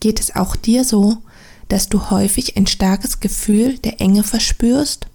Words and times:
Geht 0.00 0.18
es 0.18 0.34
auch 0.34 0.56
dir 0.56 0.84
so, 0.84 1.18
dass 1.68 1.88
du 1.88 2.10
häufig 2.10 2.56
ein 2.56 2.66
starkes 2.66 3.20
Gefühl 3.20 3.78
der 3.78 4.00
Enge 4.00 4.24
verspürst? 4.24 5.06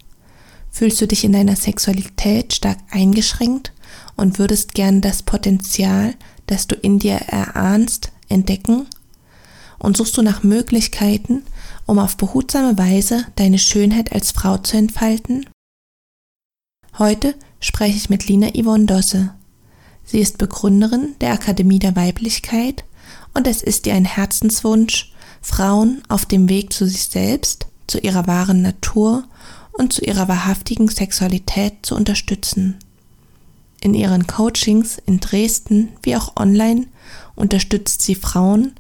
Fühlst 0.72 1.02
du 1.02 1.08
dich 1.08 1.24
in 1.24 1.34
deiner 1.34 1.56
Sexualität 1.56 2.54
stark 2.54 2.78
eingeschränkt 2.92 3.74
und 4.16 4.40
würdest 4.40 4.74
gern 4.74 5.02
das 5.02 5.24
Potenzial, 5.24 6.14
das 6.48 6.68
du 6.68 6.76
in 6.76 7.00
dir 7.00 7.16
erahnst, 7.16 8.12
entdecken? 8.30 8.88
Und 9.80 9.98
suchst 9.98 10.18
du 10.18 10.22
nach 10.22 10.44
Möglichkeiten, 10.44 11.44
um 11.86 12.00
auf 12.00 12.18
behutsame 12.18 12.78
Weise 12.78 13.26
deine 13.36 13.60
Schönheit 13.60 14.14
als 14.14 14.32
Frau 14.32 14.58
zu 14.58 14.78
entfalten? 14.78 15.46
Heute 16.98 17.36
spreche 17.60 17.98
ich 17.98 18.10
mit 18.10 18.28
Lina 18.28 18.50
Yvonne 18.52 18.86
Dosse. 18.86 19.34
Sie 20.04 20.20
ist 20.20 20.38
Begründerin 20.38 21.16
der 21.20 21.34
Akademie 21.34 21.80
der 21.80 21.96
Weiblichkeit 21.96 22.86
und 23.36 23.48
es 23.48 23.62
ist 23.62 23.86
ihr 23.86 23.94
ein 23.94 24.06
Herzenswunsch, 24.06 25.12
Frauen 25.42 26.02
auf 26.10 26.26
dem 26.26 26.50
Weg 26.50 26.74
zu 26.74 26.88
sich 26.88 27.04
selbst, 27.04 27.68
zu 27.86 28.00
ihrer 28.00 28.26
wahren 28.26 28.64
Natur 28.64 29.26
und 29.74 29.94
zu 29.94 30.04
ihrer 30.04 30.28
wahrhaftigen 30.28 30.88
Sexualität 30.88 31.86
zu 31.86 31.96
unterstützen. 31.96 32.80
In 33.82 33.94
ihren 33.94 34.26
Coachings 34.26 34.98
in 35.06 35.20
Dresden 35.20 35.90
wie 36.02 36.16
auch 36.16 36.36
online 36.38 36.88
unterstützt 37.36 38.02
sie 38.02 38.16
Frauen, 38.16 38.74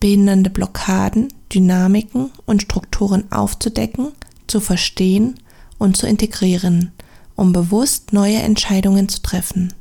behindernde 0.00 0.50
Blockaden, 0.50 1.32
Dynamiken 1.54 2.30
und 2.44 2.62
Strukturen 2.62 3.30
aufzudecken, 3.32 4.08
zu 4.46 4.60
verstehen 4.60 5.36
und 5.78 5.96
zu 5.96 6.06
integrieren, 6.06 6.92
um 7.36 7.52
bewusst 7.52 8.12
neue 8.12 8.38
Entscheidungen 8.38 9.08
zu 9.08 9.22
treffen. 9.22 9.72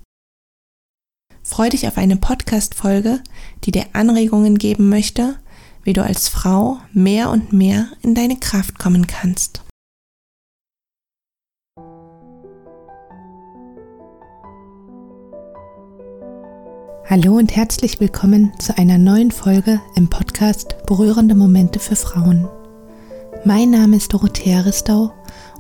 Freu 1.49 1.67
dich 1.67 1.87
auf 1.87 1.97
eine 1.97 2.15
Podcast-Folge, 2.15 3.21
die 3.63 3.71
dir 3.71 3.85
Anregungen 3.93 4.59
geben 4.59 4.87
möchte, 4.87 5.35
wie 5.81 5.93
du 5.93 6.03
als 6.03 6.27
Frau 6.27 6.77
mehr 6.93 7.31
und 7.31 7.51
mehr 7.51 7.87
in 8.03 8.13
deine 8.13 8.37
Kraft 8.37 8.77
kommen 8.77 9.07
kannst. 9.07 9.63
Hallo 17.09 17.37
und 17.37 17.55
herzlich 17.55 17.99
willkommen 17.99 18.53
zu 18.59 18.77
einer 18.77 18.99
neuen 18.99 19.31
Folge 19.31 19.81
im 19.95 20.07
Podcast 20.07 20.75
Berührende 20.85 21.33
Momente 21.33 21.79
für 21.79 21.95
Frauen. 21.95 22.47
Mein 23.43 23.71
Name 23.71 23.97
ist 23.97 24.13
Dorothea 24.13 24.59
Ristau 24.59 25.11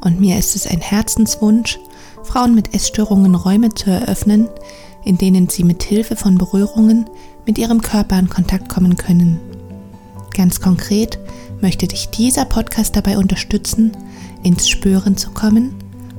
und 0.01 0.19
mir 0.19 0.37
ist 0.37 0.55
es 0.55 0.67
ein 0.67 0.81
Herzenswunsch, 0.81 1.79
Frauen 2.21 2.53
mit 2.53 2.75
Essstörungen 2.75 3.33
Räume 3.33 3.73
zu 3.73 3.89
eröffnen, 3.89 4.49
in 5.03 5.17
denen 5.17 5.49
sie 5.49 5.63
mit 5.63 5.83
Hilfe 5.83 6.15
von 6.15 6.37
Berührungen 6.37 7.05
mit 7.45 7.57
ihrem 7.57 7.81
Körper 7.81 8.19
in 8.19 8.29
Kontakt 8.29 8.69
kommen 8.69 8.95
können. 8.95 9.39
Ganz 10.33 10.61
konkret 10.61 11.19
möchte 11.61 11.87
dich 11.87 12.09
dieser 12.09 12.45
Podcast 12.45 12.95
dabei 12.95 13.17
unterstützen, 13.17 13.91
ins 14.43 14.69
Spüren 14.69 15.17
zu 15.17 15.31
kommen, 15.31 15.73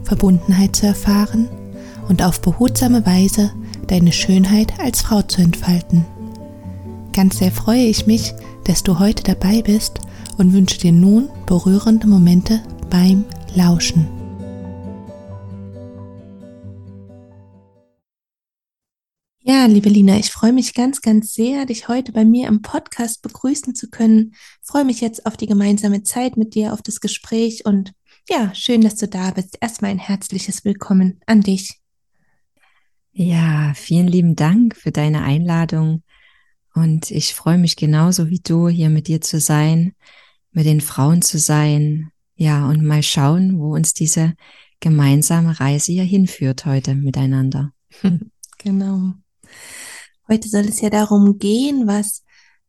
Verbundenheit 0.05 0.77
zu 0.77 0.87
erfahren 0.87 1.49
und 2.09 2.23
auf 2.23 2.41
behutsame 2.41 3.07
Weise 3.07 3.53
deine 3.87 4.13
Schönheit 4.13 4.79
als 4.81 5.03
Frau 5.03 5.23
zu 5.23 5.41
entfalten. 5.41 6.05
Ganz 7.13 7.39
sehr 7.39 7.51
freue 7.51 7.85
ich 7.85 8.07
mich, 8.07 8.35
dass 8.65 8.83
du 8.83 8.99
heute 8.99 9.23
dabei 9.23 9.63
bist 9.63 10.01
und 10.39 10.53
wünsche 10.53 10.79
dir 10.79 10.93
nun 10.93 11.29
berührende 11.47 12.07
Momente 12.07 12.61
beim 12.89 13.25
Lauschen. 13.55 14.20
Ja, 19.43 19.65
liebe 19.65 19.89
Lina, 19.89 20.19
ich 20.19 20.31
freue 20.31 20.53
mich 20.53 20.75
ganz, 20.75 21.01
ganz 21.01 21.33
sehr, 21.33 21.65
dich 21.65 21.89
heute 21.89 22.13
bei 22.13 22.27
mir 22.27 22.47
im 22.47 22.61
Podcast 22.61 23.23
begrüßen 23.23 23.75
zu 23.75 23.89
können. 23.89 24.35
Ich 24.35 24.69
freue 24.69 24.85
mich 24.85 25.01
jetzt 25.01 25.25
auf 25.25 25.39
die 25.39 25.47
gemeinsame 25.47 26.03
Zeit 26.03 26.37
mit 26.37 26.55
dir, 26.55 26.75
auf 26.75 26.83
das 26.83 27.01
Gespräch 27.01 27.65
und 27.65 27.95
ja, 28.29 28.55
schön, 28.55 28.83
dass 28.83 28.97
du 28.97 29.09
da 29.09 29.31
bist. 29.31 29.57
Erstmal 29.63 29.93
ein 29.93 29.99
herzliches 29.99 30.67
Willkommen 30.67 31.21
an 31.25 31.41
dich. 31.41 31.81
Ja, 33.13 33.73
vielen 33.75 34.09
lieben 34.09 34.37
Dank 34.37 34.77
für 34.77 34.93
deine 34.93 35.23
Einladung. 35.23 36.03
Und 36.75 37.11
ich 37.11 37.35
freue 37.35 37.59
mich 37.59 37.77
genauso 37.77 38.29
wie 38.29 38.41
du, 38.41 38.69
hier 38.69 38.91
mit 38.91 39.09
dir 39.09 39.23
zu 39.23 39.41
sein, 39.41 39.95
mit 40.53 40.67
den 40.67 40.83
Frauen 40.83 41.23
zu 41.23 41.39
sein. 41.39 42.13
Ja, 42.37 42.69
und 42.69 42.85
mal 42.85 43.03
schauen, 43.03 43.59
wo 43.59 43.75
uns 43.75 43.95
diese 43.95 44.35
gemeinsame 44.81 45.59
Reise 45.59 45.93
hier 45.93 46.05
hinführt 46.05 46.67
heute 46.67 46.95
miteinander. 46.95 47.73
genau. 48.59 49.15
Heute 50.29 50.49
soll 50.49 50.67
es 50.67 50.81
ja 50.81 50.91
darum 50.91 51.39
gehen, 51.39 51.87
was 51.87 52.23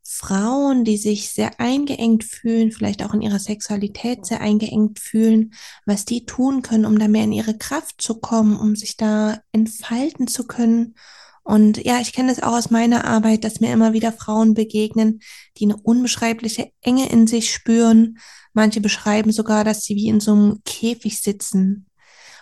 Frauen, 0.03 0.83
die 0.83 0.97
sich 0.97 1.29
sehr 1.29 1.59
eingeengt 1.59 2.23
fühlen, 2.23 2.71
vielleicht 2.71 3.03
auch 3.03 3.13
in 3.13 3.21
ihrer 3.21 3.39
Sexualität 3.39 4.25
sehr 4.25 4.41
eingeengt 4.41 4.99
fühlen, 4.99 5.53
was 5.85 6.05
die 6.05 6.25
tun 6.25 6.63
können, 6.63 6.85
um 6.85 6.99
da 6.99 7.07
mehr 7.07 7.23
in 7.23 7.31
ihre 7.31 7.57
Kraft 7.57 8.01
zu 8.01 8.19
kommen, 8.19 8.57
um 8.57 8.75
sich 8.75 8.97
da 8.97 9.39
entfalten 9.51 10.27
zu 10.27 10.47
können. 10.47 10.95
Und 11.43 11.83
ja, 11.85 11.99
ich 12.01 12.13
kenne 12.13 12.31
es 12.31 12.43
auch 12.43 12.53
aus 12.53 12.71
meiner 12.71 13.05
Arbeit, 13.05 13.43
dass 13.43 13.61
mir 13.61 13.71
immer 13.71 13.93
wieder 13.93 14.11
Frauen 14.11 14.53
begegnen, 14.53 15.21
die 15.57 15.65
eine 15.65 15.77
unbeschreibliche 15.77 16.71
Enge 16.81 17.09
in 17.09 17.25
sich 17.25 17.53
spüren. 17.53 18.17
Manche 18.53 18.81
beschreiben 18.81 19.31
sogar, 19.31 19.63
dass 19.63 19.83
sie 19.83 19.95
wie 19.95 20.07
in 20.07 20.19
so 20.19 20.33
einem 20.33 20.61
Käfig 20.65 21.21
sitzen. 21.21 21.87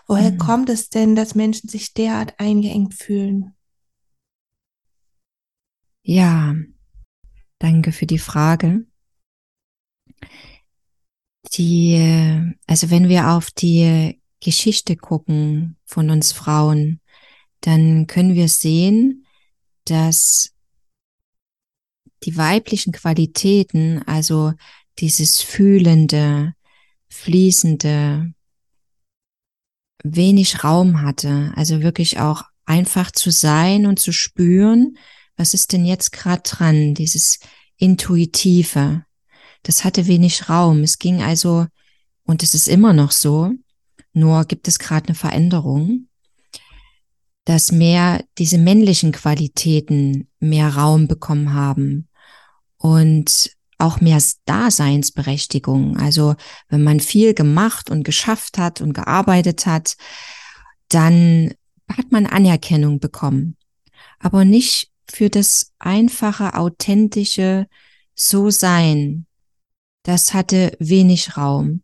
Woher 0.07 0.31
mhm. 0.31 0.38
kommt 0.39 0.69
es 0.69 0.89
denn, 0.89 1.16
dass 1.16 1.35
Menschen 1.35 1.69
sich 1.69 1.94
derart 1.94 2.33
eingeengt 2.39 2.95
fühlen? 2.95 3.55
Ja, 6.12 6.56
Danke 7.59 7.92
für 7.92 8.08
die 8.08 8.18
Frage. 8.18 8.88
Die, 11.53 12.56
also 12.66 12.90
wenn 12.90 13.09
wir 13.09 13.30
auf 13.30 13.52
die 13.52 14.20
Geschichte 14.42 14.96
gucken 14.96 15.78
von 15.86 16.09
uns 16.09 16.31
Frauen, 16.31 17.00
dann 17.62 18.08
können 18.08 18.34
wir 18.34 18.47
sehen, 18.47 19.28
dass 19.86 20.56
die 22.24 22.38
weiblichen 22.38 22.91
Qualitäten, 22.91 24.02
also 24.08 24.53
dieses 24.97 25.41
fühlende, 25.41 26.56
fließende, 27.09 28.34
wenig 30.03 30.64
Raum 30.64 31.02
hatte, 31.02 31.52
also 31.56 31.84
wirklich 31.84 32.20
auch 32.20 32.46
einfach 32.66 33.12
zu 33.12 33.30
sein 33.31 33.86
und 33.86 34.00
zu 34.00 34.12
spüren, 34.12 34.97
was 35.39 35.53
ist 35.53 35.72
denn 35.72 35.85
jetzt 35.85 36.11
gerade 36.11 36.41
dran, 36.44 36.94
dieses 36.94 37.39
Intuitive. 37.77 39.05
Das 39.63 39.85
hatte 39.85 40.05
wenig 40.05 40.50
Raum. 40.50 40.83
Es 40.83 41.00
ging 41.00 41.22
also, 41.22 41.66
und 42.25 42.44
es 42.44 42.53
ist 42.53 42.67
immer 42.67 42.91
noch 42.91 43.11
so, 43.11 43.53
nur 44.11 44.44
gibt 44.44 44.67
es 44.67 44.79
gerade 44.79 45.07
eine 45.07 45.16
Veränderung, 45.16 46.09
dass 47.45 47.72
mehr 47.72 48.22
diese 48.38 48.57
männlichen 48.57 49.13
Qualitäten 49.13 50.28
mehr 50.41 50.75
Raum 50.75 51.07
bekommen 51.07 51.53
haben 51.53 52.09
und 52.75 53.51
auch 53.78 54.01
mehr 54.01 54.22
Daseinsberechtigung. 54.44 55.95
Also 55.95 56.35
wenn 56.67 56.83
man 56.83 56.99
viel 56.99 57.33
gemacht 57.33 57.89
und 57.89 58.03
geschafft 58.03 58.57
hat 58.57 58.81
und 58.81 58.91
gearbeitet 58.91 59.66
hat, 59.66 59.95
dann 60.89 61.53
hat 61.89 62.11
man 62.11 62.25
Anerkennung 62.25 62.99
bekommen. 62.99 63.55
Aber 64.19 64.44
nicht 64.44 64.88
für 65.12 65.30
das 65.30 65.72
einfache, 65.80 66.56
authentische 66.56 67.68
So-Sein, 68.16 69.25
das 70.03 70.34
hatte 70.34 70.75
wenig 70.80 71.38
Raum. 71.38 71.84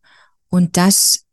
Und 0.49 0.77
das 0.77 1.25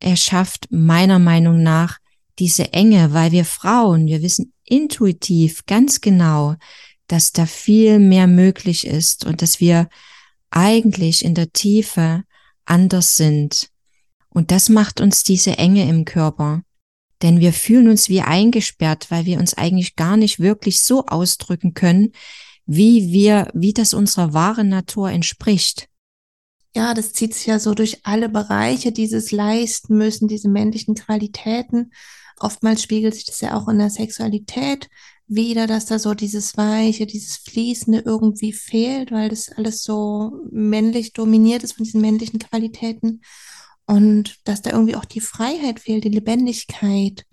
erschafft 0.00 0.68
meiner 0.70 1.18
Meinung 1.18 1.62
nach 1.62 1.98
diese 2.38 2.72
Enge, 2.72 3.12
weil 3.12 3.32
wir 3.32 3.44
Frauen, 3.44 4.06
wir 4.06 4.22
wissen 4.22 4.52
intuitiv 4.64 5.66
ganz 5.66 6.00
genau, 6.00 6.54
dass 7.08 7.32
da 7.32 7.46
viel 7.46 7.98
mehr 7.98 8.26
möglich 8.26 8.86
ist 8.86 9.24
und 9.24 9.42
dass 9.42 9.60
wir 9.60 9.88
eigentlich 10.50 11.24
in 11.24 11.34
der 11.34 11.52
Tiefe 11.52 12.22
anders 12.64 13.16
sind. 13.16 13.70
Und 14.28 14.50
das 14.50 14.68
macht 14.68 15.00
uns 15.00 15.24
diese 15.24 15.58
Enge 15.58 15.88
im 15.88 16.04
Körper. 16.04 16.62
Denn 17.22 17.40
wir 17.40 17.52
fühlen 17.52 17.88
uns 17.88 18.08
wie 18.08 18.20
eingesperrt, 18.20 19.10
weil 19.10 19.26
wir 19.26 19.38
uns 19.38 19.54
eigentlich 19.54 19.96
gar 19.96 20.16
nicht 20.16 20.38
wirklich 20.38 20.82
so 20.82 21.06
ausdrücken 21.06 21.74
können, 21.74 22.12
wie 22.66 23.12
wir, 23.12 23.50
wie 23.54 23.72
das 23.72 23.94
unserer 23.94 24.34
wahren 24.34 24.68
Natur 24.68 25.10
entspricht. 25.10 25.88
Ja, 26.74 26.94
das 26.94 27.12
zieht 27.12 27.34
sich 27.34 27.46
ja 27.46 27.58
so 27.58 27.74
durch 27.74 28.04
alle 28.04 28.28
Bereiche, 28.28 28.92
dieses 28.92 29.32
leisten 29.32 29.96
müssen, 29.96 30.28
diese 30.28 30.48
männlichen 30.48 30.94
Qualitäten. 30.94 31.92
Oftmals 32.38 32.82
spiegelt 32.82 33.14
sich 33.14 33.24
das 33.24 33.40
ja 33.40 33.56
auch 33.56 33.68
in 33.68 33.78
der 33.78 33.90
Sexualität 33.90 34.88
wieder, 35.26 35.66
dass 35.66 35.86
da 35.86 35.98
so 35.98 36.14
dieses 36.14 36.56
Weiche, 36.56 37.06
dieses 37.06 37.36
Fließende 37.36 38.00
irgendwie 38.04 38.52
fehlt, 38.52 39.10
weil 39.12 39.28
das 39.28 39.50
alles 39.50 39.82
so 39.82 40.32
männlich 40.50 41.12
dominiert 41.12 41.62
ist 41.64 41.72
von 41.74 41.84
diesen 41.84 42.00
männlichen 42.00 42.38
Qualitäten. 42.38 43.22
Und 43.88 44.36
dass 44.44 44.62
da 44.62 44.70
irgendwie 44.70 44.96
auch 44.96 45.06
die 45.06 45.20
Freiheit 45.20 45.80
fehlt, 45.80 46.04
die 46.04 46.10
Lebendigkeit. 46.10 47.24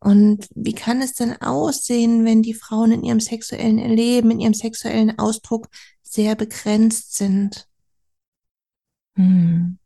Und 0.00 0.48
wie 0.54 0.74
kann 0.74 1.00
es 1.00 1.14
denn 1.14 1.40
aussehen, 1.40 2.24
wenn 2.24 2.42
die 2.42 2.54
Frauen 2.54 2.92
in 2.92 3.04
ihrem 3.04 3.20
sexuellen 3.20 3.78
Erleben, 3.78 4.32
in 4.32 4.40
ihrem 4.40 4.54
sexuellen 4.54 5.18
Ausdruck 5.18 5.68
sehr 6.02 6.34
begrenzt 6.34 7.16
sind. 7.16 7.68
Hm. 9.16 9.78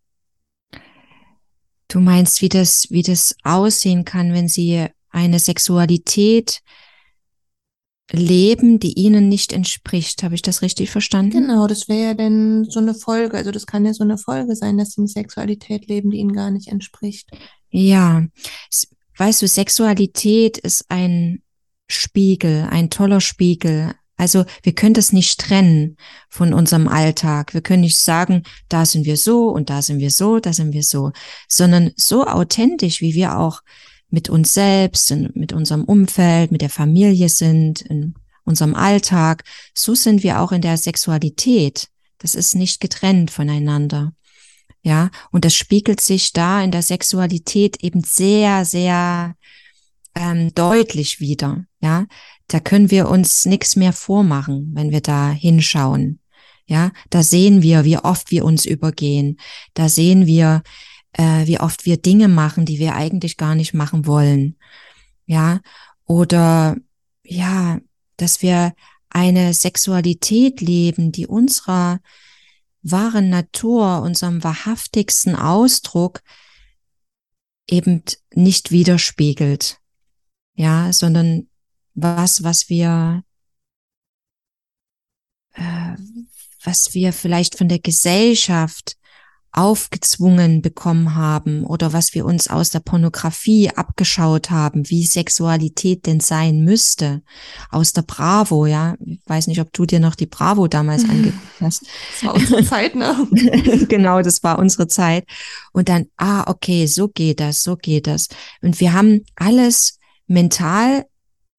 Du 1.88 2.00
meinst, 2.00 2.40
wie 2.40 2.48
das, 2.48 2.86
wie 2.88 3.02
das 3.02 3.36
aussehen 3.42 4.04
kann, 4.04 4.32
wenn 4.32 4.48
sie 4.48 4.86
eine 5.10 5.38
Sexualität 5.38 6.62
leben, 8.12 8.78
die 8.78 8.92
ihnen 8.92 9.28
nicht 9.28 9.52
entspricht. 9.52 10.22
Habe 10.22 10.34
ich 10.34 10.42
das 10.42 10.62
richtig 10.62 10.90
verstanden? 10.90 11.46
Genau, 11.46 11.66
das 11.66 11.88
wäre 11.88 12.08
ja 12.08 12.14
dann 12.14 12.64
so 12.64 12.78
eine 12.78 12.94
Folge. 12.94 13.36
Also 13.36 13.50
das 13.50 13.66
kann 13.66 13.86
ja 13.86 13.94
so 13.94 14.04
eine 14.04 14.18
Folge 14.18 14.54
sein, 14.54 14.78
dass 14.78 14.90
sie 14.90 15.00
eine 15.00 15.08
Sexualität 15.08 15.88
leben, 15.88 16.10
die 16.10 16.18
ihnen 16.18 16.32
gar 16.32 16.50
nicht 16.50 16.68
entspricht. 16.68 17.30
Ja, 17.70 18.24
weißt 19.16 19.42
du, 19.42 19.48
Sexualität 19.48 20.58
ist 20.58 20.84
ein 20.88 21.42
Spiegel, 21.88 22.68
ein 22.70 22.90
toller 22.90 23.20
Spiegel. 23.20 23.92
Also 24.16 24.44
wir 24.62 24.74
können 24.74 24.94
das 24.94 25.12
nicht 25.12 25.40
trennen 25.40 25.96
von 26.28 26.54
unserem 26.54 26.88
Alltag. 26.88 27.54
Wir 27.54 27.62
können 27.62 27.82
nicht 27.82 27.98
sagen, 27.98 28.42
da 28.68 28.84
sind 28.84 29.04
wir 29.04 29.16
so 29.16 29.48
und 29.48 29.70
da 29.70 29.82
sind 29.82 29.98
wir 29.98 30.10
so, 30.10 30.38
da 30.38 30.52
sind 30.52 30.72
wir 30.72 30.82
so, 30.82 31.12
sondern 31.48 31.92
so 31.96 32.24
authentisch, 32.26 33.00
wie 33.00 33.14
wir 33.14 33.38
auch 33.38 33.62
mit 34.12 34.28
uns 34.28 34.54
selbst, 34.54 35.10
mit 35.34 35.52
unserem 35.52 35.84
Umfeld, 35.84 36.52
mit 36.52 36.60
der 36.60 36.70
Familie 36.70 37.28
sind, 37.28 37.80
in 37.80 38.14
unserem 38.44 38.74
Alltag, 38.74 39.44
so 39.74 39.94
sind 39.94 40.22
wir 40.22 40.40
auch 40.40 40.52
in 40.52 40.60
der 40.60 40.76
Sexualität. 40.76 41.88
Das 42.18 42.34
ist 42.34 42.54
nicht 42.54 42.80
getrennt 42.80 43.30
voneinander. 43.30 44.12
Ja, 44.82 45.10
und 45.30 45.44
das 45.44 45.54
spiegelt 45.54 46.00
sich 46.00 46.32
da 46.32 46.62
in 46.62 46.72
der 46.72 46.82
Sexualität 46.82 47.82
eben 47.82 48.02
sehr, 48.02 48.64
sehr 48.64 49.36
ähm, 50.14 50.52
deutlich 50.54 51.20
wieder. 51.20 51.64
Ja, 51.80 52.06
da 52.48 52.60
können 52.60 52.90
wir 52.90 53.08
uns 53.08 53.46
nichts 53.46 53.76
mehr 53.76 53.92
vormachen, 53.92 54.72
wenn 54.74 54.90
wir 54.90 55.00
da 55.00 55.30
hinschauen. 55.30 56.18
Ja, 56.66 56.90
da 57.10 57.22
sehen 57.22 57.62
wir, 57.62 57.84
wie 57.84 57.98
oft 57.98 58.30
wir 58.30 58.44
uns 58.44 58.64
übergehen. 58.64 59.38
Da 59.74 59.88
sehen 59.88 60.26
wir, 60.26 60.62
äh, 61.12 61.46
wie 61.46 61.60
oft 61.60 61.84
wir 61.84 61.96
Dinge 61.96 62.28
machen, 62.28 62.64
die 62.64 62.78
wir 62.78 62.94
eigentlich 62.94 63.36
gar 63.36 63.54
nicht 63.54 63.74
machen 63.74 64.06
wollen. 64.06 64.56
Ja, 65.26 65.60
oder 66.04 66.76
ja, 67.24 67.80
dass 68.16 68.42
wir 68.42 68.74
eine 69.08 69.54
Sexualität 69.54 70.60
leben, 70.60 71.12
die 71.12 71.26
unserer 71.26 72.00
wahren 72.82 73.30
Natur, 73.30 74.02
unserem 74.02 74.42
wahrhaftigsten 74.42 75.36
Ausdruck 75.36 76.22
eben 77.68 78.02
nicht 78.34 78.70
widerspiegelt. 78.70 79.78
Ja, 80.54 80.92
sondern 80.92 81.48
was, 81.94 82.42
was 82.42 82.68
wir, 82.68 83.24
äh, 85.52 85.96
was 86.64 86.94
wir 86.94 87.12
vielleicht 87.12 87.56
von 87.56 87.68
der 87.68 87.78
Gesellschaft 87.78 88.96
aufgezwungen 89.52 90.62
bekommen 90.62 91.14
haben 91.14 91.64
oder 91.64 91.92
was 91.92 92.14
wir 92.14 92.24
uns 92.24 92.48
aus 92.48 92.70
der 92.70 92.80
Pornografie 92.80 93.70
abgeschaut 93.70 94.50
haben, 94.50 94.88
wie 94.88 95.04
Sexualität 95.04 96.06
denn 96.06 96.20
sein 96.20 96.64
müsste, 96.64 97.22
aus 97.70 97.92
der 97.92 98.02
Bravo, 98.02 98.64
ja. 98.64 98.96
Ich 99.04 99.20
weiß 99.26 99.48
nicht, 99.48 99.60
ob 99.60 99.70
du 99.72 99.84
dir 99.84 100.00
noch 100.00 100.14
die 100.14 100.26
Bravo 100.26 100.68
damals 100.68 101.04
angeguckt 101.08 101.60
hast. 101.60 101.82
Das 101.82 102.24
war 102.24 102.34
unsere 102.34 102.64
Zeit, 102.64 102.94
ne? 102.94 103.28
genau, 103.88 104.22
das 104.22 104.42
war 104.42 104.58
unsere 104.58 104.88
Zeit. 104.88 105.26
Und 105.72 105.90
dann, 105.90 106.06
ah, 106.16 106.50
okay, 106.50 106.86
so 106.86 107.08
geht 107.08 107.38
das, 107.38 107.62
so 107.62 107.76
geht 107.76 108.06
das. 108.06 108.28
Und 108.62 108.80
wir 108.80 108.94
haben 108.94 109.20
alles 109.36 109.98
mental 110.26 111.04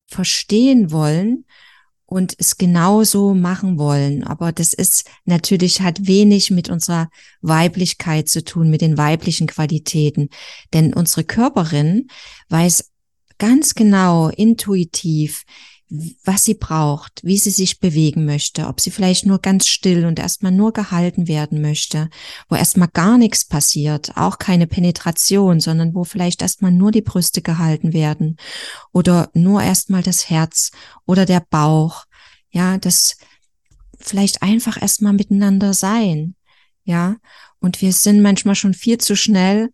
verstehen 0.08 0.92
wollen 0.92 1.46
und 2.14 2.36
es 2.38 2.58
genauso 2.58 3.34
machen 3.34 3.80
wollen. 3.80 4.24
Aber 4.24 4.52
das 4.52 4.74
ist 4.74 5.10
natürlich, 5.26 5.82
hat 5.82 6.06
wenig 6.06 6.52
mit 6.52 6.70
unserer 6.70 7.10
Weiblichkeit 7.42 8.30
zu 8.30 8.44
tun, 8.44 8.70
mit 8.70 8.82
den 8.82 8.98
weiblichen 9.00 9.48
Qualitäten. 9.48 10.30
Denn 10.74 10.94
unsere 10.94 11.24
Körperin 11.24 12.08
weiß 12.50 12.92
ganz 13.40 13.74
genau, 13.74 14.30
intuitiv, 14.30 15.44
was 16.24 16.44
sie 16.44 16.56
braucht, 16.56 17.22
wie 17.24 17.38
sie 17.38 17.52
sich 17.52 17.80
bewegen 17.80 18.26
möchte, 18.26 18.68
ob 18.68 18.82
sie 18.82 18.90
vielleicht 18.90 19.28
nur 19.28 19.40
ganz 19.40 19.68
still 19.68 20.06
und 20.06 20.18
erstmal 20.18 20.52
nur 20.52 20.74
gehalten 20.74 21.28
werden 21.28 21.62
möchte, 21.62 22.10
wo 22.50 22.56
erstmal 22.56 22.88
gar 22.88 23.20
nichts 23.20 23.46
passiert, 23.46 24.18
auch 24.18 24.40
keine 24.40 24.66
Penetration, 24.66 25.60
sondern 25.60 25.94
wo 25.94 26.04
vielleicht 26.04 26.42
erstmal 26.42 26.72
nur 26.72 26.92
die 26.92 27.04
Brüste 27.04 27.44
gehalten 27.44 27.94
werden 27.94 28.38
oder 28.92 29.30
nur 29.36 29.62
erstmal 29.62 30.02
das 30.02 30.32
Herz 30.32 30.72
oder 31.06 31.26
der 31.26 31.46
Bauch, 31.48 32.06
ja, 32.50 32.80
das 32.80 33.18
vielleicht 34.00 34.42
einfach 34.42 34.82
erstmal 34.82 35.14
miteinander 35.14 35.76
sein, 35.76 36.36
ja, 36.86 37.18
und 37.60 37.82
wir 37.82 37.94
sind 37.94 38.22
manchmal 38.22 38.56
schon 38.56 38.74
viel 38.74 38.98
zu 38.98 39.16
schnell, 39.16 39.70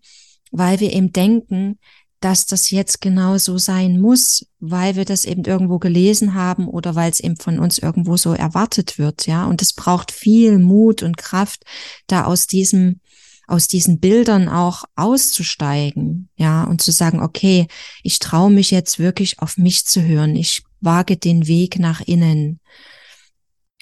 weil 0.51 0.81
wir 0.81 0.91
eben 0.91 1.13
denken, 1.13 1.79
dass 2.19 2.45
das 2.45 2.69
jetzt 2.69 3.01
genau 3.01 3.37
so 3.37 3.57
sein 3.57 3.99
muss, 3.99 4.45
weil 4.59 4.95
wir 4.95 5.05
das 5.05 5.25
eben 5.25 5.45
irgendwo 5.45 5.79
gelesen 5.79 6.33
haben 6.33 6.67
oder 6.67 6.95
weil 6.95 7.09
es 7.09 7.19
eben 7.19 7.37
von 7.37 7.59
uns 7.59 7.77
irgendwo 7.77 8.17
so 8.17 8.33
erwartet 8.33 8.97
wird, 8.97 9.25
ja. 9.25 9.45
Und 9.45 9.61
es 9.61 9.73
braucht 9.73 10.11
viel 10.11 10.59
Mut 10.59 11.01
und 11.01 11.17
Kraft, 11.17 11.63
da 12.07 12.25
aus 12.25 12.47
diesem, 12.47 12.99
aus 13.47 13.67
diesen 13.67 13.99
Bildern 13.99 14.49
auch 14.49 14.83
auszusteigen, 14.95 16.29
ja, 16.35 16.65
und 16.65 16.81
zu 16.81 16.91
sagen, 16.91 17.21
okay, 17.21 17.67
ich 18.03 18.19
traue 18.19 18.51
mich 18.51 18.71
jetzt 18.71 18.99
wirklich 18.99 19.39
auf 19.39 19.57
mich 19.57 19.85
zu 19.85 20.03
hören. 20.03 20.35
Ich 20.35 20.63
wage 20.81 21.17
den 21.17 21.47
Weg 21.47 21.79
nach 21.79 22.01
innen. 22.01 22.59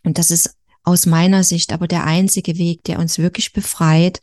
Und 0.04 0.20
das 0.20 0.32
ist 0.32 0.56
aus 0.84 1.06
meiner 1.06 1.44
Sicht 1.44 1.74
aber 1.74 1.88
der 1.88 2.06
einzige 2.06 2.58
Weg, 2.58 2.84
der 2.84 3.00
uns 3.00 3.18
wirklich 3.18 3.52
befreit 3.52 4.22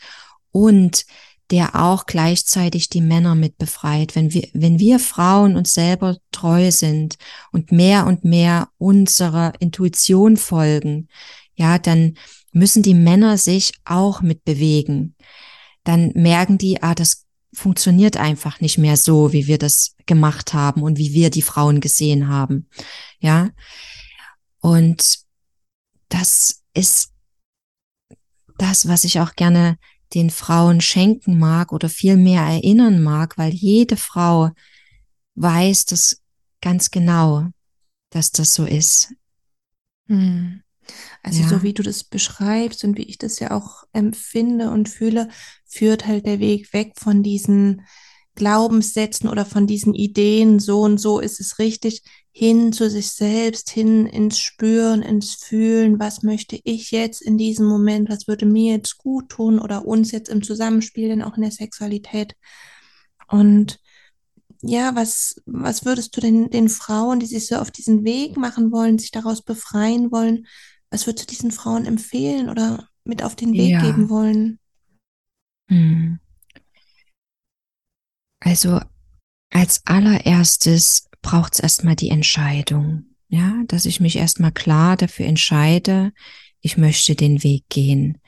und 0.50 1.04
der 1.50 1.74
auch 1.74 2.06
gleichzeitig 2.06 2.88
die 2.88 3.00
Männer 3.00 3.34
mit 3.34 3.58
befreit. 3.58 4.16
Wenn 4.16 4.32
wir, 4.32 4.48
wenn 4.54 4.78
wir 4.78 4.98
Frauen 4.98 5.56
uns 5.56 5.74
selber 5.74 6.16
treu 6.32 6.70
sind 6.70 7.16
und 7.52 7.70
mehr 7.70 8.06
und 8.06 8.24
mehr 8.24 8.68
unserer 8.78 9.52
Intuition 9.60 10.36
folgen, 10.36 11.08
ja, 11.54 11.78
dann 11.78 12.16
müssen 12.52 12.82
die 12.82 12.94
Männer 12.94 13.36
sich 13.36 13.72
auch 13.84 14.22
mit 14.22 14.44
bewegen. 14.44 15.14
Dann 15.84 16.12
merken 16.14 16.56
die, 16.56 16.82
ah, 16.82 16.94
das 16.94 17.26
funktioniert 17.52 18.16
einfach 18.16 18.60
nicht 18.60 18.78
mehr 18.78 18.96
so, 18.96 19.32
wie 19.32 19.46
wir 19.46 19.58
das 19.58 19.94
gemacht 20.06 20.54
haben 20.54 20.82
und 20.82 20.98
wie 20.98 21.12
wir 21.12 21.30
die 21.30 21.42
Frauen 21.42 21.80
gesehen 21.80 22.28
haben. 22.28 22.68
Ja. 23.20 23.50
Und 24.60 25.20
das 26.08 26.62
ist 26.74 27.12
das, 28.58 28.88
was 28.88 29.04
ich 29.04 29.20
auch 29.20 29.34
gerne 29.34 29.78
den 30.14 30.30
Frauen 30.30 30.80
schenken 30.80 31.38
mag 31.38 31.72
oder 31.72 31.88
viel 31.88 32.16
mehr 32.16 32.42
erinnern 32.42 33.02
mag, 33.02 33.36
weil 33.38 33.52
jede 33.52 33.96
Frau 33.96 34.50
weiß 35.34 35.86
das 35.86 36.22
ganz 36.60 36.90
genau, 36.90 37.48
dass 38.10 38.30
das 38.30 38.54
so 38.54 38.64
ist. 38.64 39.12
Hm. 40.06 40.62
Also 41.22 41.42
ja. 41.42 41.48
so 41.48 41.62
wie 41.62 41.72
du 41.72 41.82
das 41.82 42.04
beschreibst 42.04 42.84
und 42.84 42.98
wie 42.98 43.04
ich 43.04 43.18
das 43.18 43.38
ja 43.38 43.50
auch 43.52 43.84
empfinde 43.92 44.70
und 44.70 44.88
fühle, 44.88 45.28
führt 45.66 46.06
halt 46.06 46.26
der 46.26 46.40
Weg 46.40 46.72
weg 46.72 46.92
von 46.96 47.22
diesen 47.22 47.86
Glaubenssätzen 48.34 49.28
oder 49.28 49.46
von 49.46 49.66
diesen 49.66 49.94
Ideen, 49.94 50.58
so 50.58 50.82
und 50.82 50.98
so 50.98 51.20
ist 51.20 51.40
es 51.40 51.58
richtig, 51.58 52.02
hin 52.36 52.72
zu 52.72 52.90
sich 52.90 53.12
selbst, 53.12 53.70
hin 53.70 54.06
ins 54.06 54.40
Spüren, 54.40 55.02
ins 55.02 55.34
Fühlen, 55.34 56.00
was 56.00 56.24
möchte 56.24 56.58
ich 56.64 56.90
jetzt 56.90 57.22
in 57.22 57.38
diesem 57.38 57.64
Moment, 57.64 58.08
was 58.08 58.26
würde 58.26 58.44
mir 58.44 58.72
jetzt 58.72 58.98
gut 58.98 59.28
tun 59.28 59.60
oder 59.60 59.86
uns 59.86 60.10
jetzt 60.10 60.28
im 60.30 60.42
Zusammenspiel, 60.42 61.08
denn 61.08 61.22
auch 61.22 61.36
in 61.36 61.42
der 61.42 61.52
Sexualität. 61.52 62.34
Und 63.28 63.78
ja, 64.62 64.96
was, 64.96 65.40
was 65.46 65.84
würdest 65.84 66.16
du 66.16 66.20
denn 66.20 66.50
den 66.50 66.68
Frauen, 66.68 67.20
die 67.20 67.26
sich 67.26 67.46
so 67.46 67.54
auf 67.56 67.70
diesen 67.70 68.02
Weg 68.02 68.36
machen 68.36 68.72
wollen, 68.72 68.98
sich 68.98 69.12
daraus 69.12 69.42
befreien 69.42 70.10
wollen, 70.10 70.48
was 70.90 71.06
würdest 71.06 71.30
du 71.30 71.34
diesen 71.34 71.52
Frauen 71.52 71.86
empfehlen 71.86 72.48
oder 72.48 72.88
mit 73.04 73.22
auf 73.22 73.36
den 73.36 73.52
Weg 73.52 73.70
ja. 73.70 73.80
geben 73.80 74.10
wollen? 74.10 74.58
Hm. 75.70 76.18
Also 78.40 78.80
als 79.50 79.82
allererstes 79.84 81.08
braucht 81.24 81.54
es 81.54 81.60
erstmal 81.60 81.96
die 81.96 82.10
Entscheidung. 82.10 83.06
Ja, 83.28 83.64
dass 83.66 83.86
ich 83.86 83.98
mich 83.98 84.14
erstmal 84.14 84.52
klar 84.52 84.96
dafür 84.96 85.26
entscheide, 85.26 86.12
ich 86.60 86.76
möchte 86.76 87.16
den 87.16 87.42
Weg 87.42 87.64
gehen. 87.68 88.18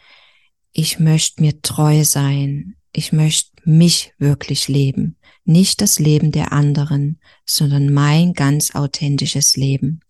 Ich 0.72 0.98
möchte 0.98 1.40
mir 1.40 1.62
treu 1.62 2.04
sein. 2.04 2.74
Ich 2.92 3.12
möchte 3.12 3.50
mich 3.64 4.12
wirklich 4.18 4.68
leben. 4.68 5.16
Nicht 5.44 5.80
das 5.80 5.98
Leben 5.98 6.32
der 6.32 6.52
anderen, 6.52 7.20
sondern 7.44 7.92
mein 7.92 8.32
ganz 8.32 8.74
authentisches 8.74 9.56
Leben. 9.56 10.00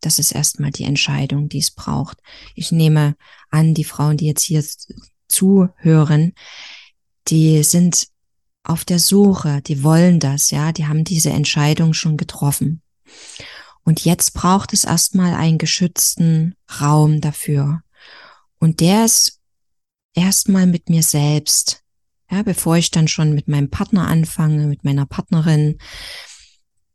Das 0.00 0.18
ist 0.18 0.32
erstmal 0.32 0.70
die 0.70 0.84
Entscheidung, 0.84 1.48
die 1.48 1.58
es 1.58 1.70
braucht. 1.70 2.18
Ich 2.54 2.72
nehme 2.72 3.16
an, 3.50 3.74
die 3.74 3.84
Frauen, 3.84 4.16
die 4.16 4.26
jetzt 4.26 4.44
hier 4.44 4.64
zuhören, 5.28 6.32
die 7.28 7.62
sind 7.64 8.08
auf 8.64 8.84
der 8.84 8.98
Suche, 8.98 9.60
die 9.62 9.82
wollen 9.82 10.18
das, 10.18 10.50
ja, 10.50 10.72
die 10.72 10.86
haben 10.86 11.04
diese 11.04 11.30
Entscheidung 11.30 11.92
schon 11.92 12.16
getroffen. 12.16 12.82
Und 13.84 14.04
jetzt 14.04 14.32
braucht 14.32 14.72
es 14.72 14.84
erstmal 14.84 15.34
einen 15.34 15.58
geschützten 15.58 16.54
Raum 16.80 17.20
dafür. 17.20 17.82
Und 18.58 18.80
der 18.80 19.04
ist 19.04 19.40
erstmal 20.14 20.66
mit 20.66 20.88
mir 20.88 21.02
selbst. 21.02 21.82
Ja, 22.30 22.42
bevor 22.42 22.76
ich 22.76 22.90
dann 22.90 23.06
schon 23.06 23.34
mit 23.34 23.48
meinem 23.48 23.68
Partner 23.68 24.08
anfange, 24.08 24.66
mit 24.66 24.82
meiner 24.82 25.04
Partnerin, 25.04 25.78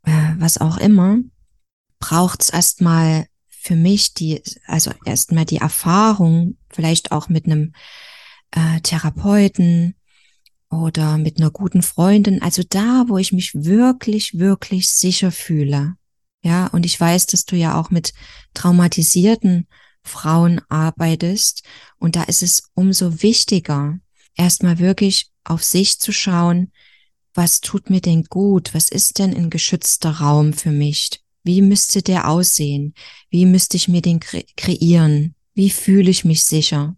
äh, 0.04 0.34
was 0.38 0.58
auch 0.58 0.78
immer, 0.78 1.20
braucht 2.00 2.42
es 2.42 2.50
erstmal 2.50 3.28
für 3.48 3.76
mich 3.76 4.16
die, 4.16 4.42
also 4.66 4.92
erstmal 5.06 5.46
die 5.46 5.58
Erfahrung, 5.58 6.58
vielleicht 6.72 7.12
auch 7.12 7.30
mit 7.30 7.46
einem 7.46 7.74
äh, 8.52 8.80
Therapeuten 8.82 9.96
oder 10.70 11.18
mit 11.18 11.40
einer 11.40 11.52
guten 11.52 11.82
Freundin, 11.82 12.42
also 12.42 12.64
da, 12.68 13.06
wo 13.08 13.18
ich 13.18 13.32
mich 13.32 13.54
wirklich, 13.56 14.38
wirklich 14.38 14.90
sicher 14.90 15.32
fühle. 15.32 15.96
Ja, 16.44 16.68
und 16.68 16.86
ich 16.86 17.00
weiß, 17.00 17.26
dass 17.26 17.46
du 17.46 17.56
ja 17.56 17.80
auch 17.80 17.90
mit 17.90 18.14
traumatisierten 18.54 19.68
Frauen 20.04 20.62
arbeitest. 20.70 21.64
Und 21.98 22.16
da 22.16 22.24
ist 22.24 22.44
es 22.44 22.64
umso 22.74 23.22
wichtiger, 23.22 24.00
erstmal 24.36 24.80
wirklich 24.80 25.32
auf 25.44 25.64
sich 25.64 26.00
zu 26.00 26.12
schauen, 26.12 26.72
was 27.34 27.62
tut 27.62 27.90
mir 27.90 28.02
denn 28.02 28.24
gut? 28.24 28.74
Was 28.74 28.90
ist 28.90 29.20
denn 29.20 29.36
ein 29.36 29.50
geschützter 29.50 30.12
Raum 30.12 30.54
für 30.54 30.72
mich? 30.72 31.22
Wie 31.44 31.62
müsste 31.62 32.02
der 32.02 32.28
aussehen? 32.30 32.94
Wie 33.30 33.46
müsste 33.46 33.78
ich 33.78 33.88
mir 33.88 34.02
den 34.02 34.20
kre 34.20 34.44
kreieren? 34.58 35.36
Wie 35.54 35.70
fühle 35.70 36.10
ich 36.10 36.26
mich 36.26 36.44
sicher? 36.44 36.96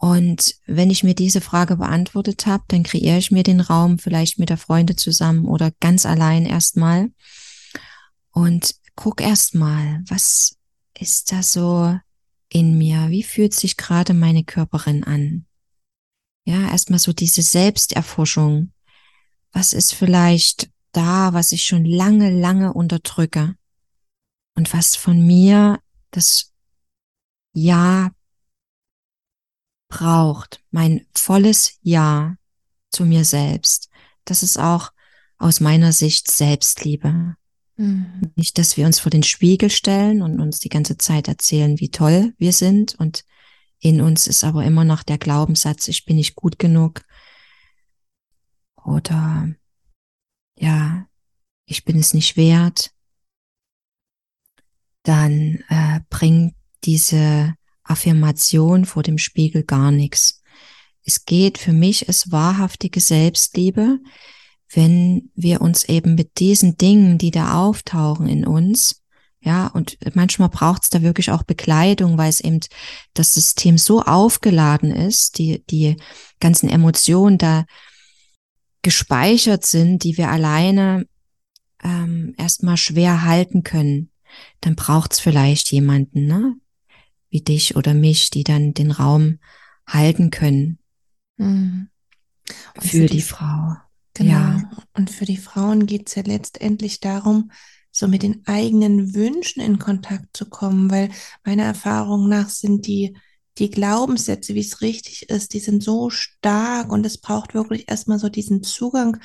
Und 0.00 0.54
wenn 0.64 0.88
ich 0.88 1.04
mir 1.04 1.14
diese 1.14 1.42
Frage 1.42 1.76
beantwortet 1.76 2.46
habe, 2.46 2.64
dann 2.68 2.84
kreiere 2.84 3.18
ich 3.18 3.30
mir 3.30 3.42
den 3.42 3.60
Raum 3.60 3.98
vielleicht 3.98 4.38
mit 4.38 4.48
der 4.48 4.56
Freunde 4.56 4.96
zusammen 4.96 5.44
oder 5.44 5.72
ganz 5.78 6.06
allein 6.06 6.46
erstmal 6.46 7.10
und 8.30 8.76
guck 8.94 9.20
erstmal, 9.20 10.02
was 10.08 10.56
ist 10.98 11.32
da 11.32 11.42
so 11.42 11.98
in 12.48 12.78
mir? 12.78 13.10
Wie 13.10 13.22
fühlt 13.22 13.52
sich 13.52 13.76
gerade 13.76 14.14
meine 14.14 14.42
Körperin 14.42 15.04
an? 15.04 15.44
Ja, 16.46 16.70
erstmal 16.70 16.98
so 16.98 17.12
diese 17.12 17.42
Selbsterforschung. 17.42 18.72
Was 19.52 19.74
ist 19.74 19.92
vielleicht 19.92 20.70
da, 20.92 21.34
was 21.34 21.52
ich 21.52 21.64
schon 21.64 21.84
lange, 21.84 22.30
lange 22.30 22.72
unterdrücke? 22.72 23.54
Und 24.56 24.72
was 24.72 24.96
von 24.96 25.26
mir 25.26 25.78
das 26.10 26.54
Ja 27.52 28.12
braucht, 29.90 30.62
mein 30.70 31.04
volles 31.14 31.78
Ja 31.82 32.36
zu 32.90 33.04
mir 33.04 33.26
selbst. 33.26 33.90
Das 34.24 34.42
ist 34.42 34.58
auch 34.58 34.92
aus 35.36 35.60
meiner 35.60 35.92
Sicht 35.92 36.30
Selbstliebe. 36.30 37.36
Mhm. 37.76 38.32
Nicht, 38.36 38.56
dass 38.56 38.76
wir 38.76 38.86
uns 38.86 38.98
vor 38.98 39.10
den 39.10 39.22
Spiegel 39.22 39.70
stellen 39.70 40.22
und 40.22 40.40
uns 40.40 40.60
die 40.60 40.68
ganze 40.68 40.96
Zeit 40.96 41.28
erzählen, 41.28 41.78
wie 41.80 41.90
toll 41.90 42.34
wir 42.38 42.52
sind. 42.52 42.94
Und 42.94 43.24
in 43.80 44.00
uns 44.00 44.26
ist 44.26 44.44
aber 44.44 44.64
immer 44.64 44.84
noch 44.84 45.02
der 45.02 45.18
Glaubenssatz, 45.18 45.88
ich 45.88 46.04
bin 46.04 46.16
nicht 46.16 46.34
gut 46.34 46.58
genug. 46.58 47.02
Oder 48.84 49.54
ja, 50.56 51.06
ich 51.64 51.84
bin 51.84 51.98
es 51.98 52.14
nicht 52.14 52.36
wert. 52.36 52.92
Dann 55.02 55.64
äh, 55.68 56.00
bringt 56.10 56.54
diese 56.84 57.54
Affirmation 57.90 58.84
vor 58.84 59.02
dem 59.02 59.18
Spiegel 59.18 59.64
gar 59.64 59.90
nichts. 59.90 60.42
Es 61.04 61.24
geht 61.24 61.58
für 61.58 61.72
mich 61.72 62.08
es 62.08 62.30
wahrhaftige 62.30 63.00
Selbstliebe, 63.00 63.98
wenn 64.72 65.30
wir 65.34 65.60
uns 65.60 65.84
eben 65.84 66.14
mit 66.14 66.38
diesen 66.38 66.76
Dingen, 66.76 67.18
die 67.18 67.30
da 67.30 67.54
auftauchen 67.54 68.28
in 68.28 68.46
uns, 68.46 69.00
ja, 69.42 69.68
und 69.68 69.96
manchmal 70.14 70.50
braucht 70.50 70.82
es 70.82 70.90
da 70.90 71.00
wirklich 71.00 71.30
auch 71.30 71.44
Bekleidung, 71.44 72.18
weil 72.18 72.28
es 72.28 72.40
eben 72.40 72.60
das 73.14 73.32
System 73.32 73.78
so 73.78 74.02
aufgeladen 74.02 74.90
ist, 74.94 75.38
die, 75.38 75.64
die 75.70 75.96
ganzen 76.40 76.68
Emotionen 76.68 77.38
da 77.38 77.64
gespeichert 78.82 79.64
sind, 79.64 80.04
die 80.04 80.18
wir 80.18 80.30
alleine 80.30 81.06
ähm, 81.82 82.34
erstmal 82.36 82.76
schwer 82.76 83.22
halten 83.22 83.62
können. 83.62 84.10
Dann 84.60 84.76
braucht 84.76 85.14
es 85.14 85.20
vielleicht 85.20 85.72
jemanden, 85.72 86.26
ne? 86.26 86.56
Wie 87.30 87.40
dich 87.40 87.76
oder 87.76 87.94
mich, 87.94 88.30
die 88.30 88.44
dann 88.44 88.74
den 88.74 88.90
Raum 88.90 89.38
halten 89.86 90.30
können 90.30 90.78
mhm. 91.36 91.88
für, 92.78 93.06
die, 93.06 93.16
die, 93.16 93.22
Frau. 93.22 93.76
Genau. 94.14 94.30
Ja. 94.30 94.70
Und 94.94 95.10
für 95.10 95.24
die 95.24 95.36
Frauen 95.36 95.86
geht 95.86 96.08
es 96.08 96.16
ja 96.16 96.22
letztendlich 96.24 97.00
darum, 97.00 97.50
so 97.92 98.06
mit 98.06 98.22
den 98.22 98.46
eigenen 98.46 99.14
Wünschen 99.14 99.60
in 99.60 99.78
Kontakt 99.78 100.36
zu 100.36 100.48
kommen, 100.48 100.90
weil 100.90 101.10
meiner 101.44 101.64
Erfahrung 101.64 102.28
nach 102.28 102.48
sind 102.48 102.86
die, 102.86 103.16
die 103.58 103.70
Glaubenssätze, 103.70 104.54
wie 104.54 104.60
es 104.60 104.80
richtig 104.80 105.28
ist, 105.28 105.54
die 105.54 105.58
sind 105.58 105.82
so 105.82 106.08
stark 106.10 106.92
und 106.92 107.04
es 107.04 107.18
braucht 107.18 107.54
wirklich 107.54 107.88
erstmal 107.88 108.18
so 108.18 108.28
diesen 108.28 108.62
Zugang 108.62 109.18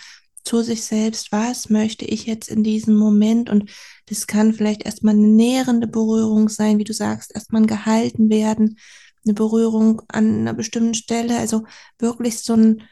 zu 0.45 0.61
sich 0.61 0.83
selbst, 0.83 1.31
was 1.31 1.69
möchte 1.69 2.05
ich 2.05 2.25
jetzt 2.25 2.49
in 2.49 2.63
diesem 2.63 2.95
Moment 2.95 3.49
und 3.49 3.69
das 4.05 4.27
kann 4.27 4.53
vielleicht 4.53 4.85
erstmal 4.85 5.15
eine 5.15 5.27
nährende 5.27 5.87
Berührung 5.87 6.47
sein, 6.49 6.77
wie 6.77 6.83
du 6.83 6.93
sagst, 6.93 7.33
erstmal 7.33 7.65
gehalten 7.65 8.29
werden, 8.29 8.77
eine 9.25 9.33
Berührung 9.33 10.03
an 10.07 10.41
einer 10.41 10.53
bestimmten 10.53 10.93
Stelle, 10.93 11.37
also 11.39 11.63
wirklich 11.97 12.39
so 12.39 12.53
ein, 12.53 12.83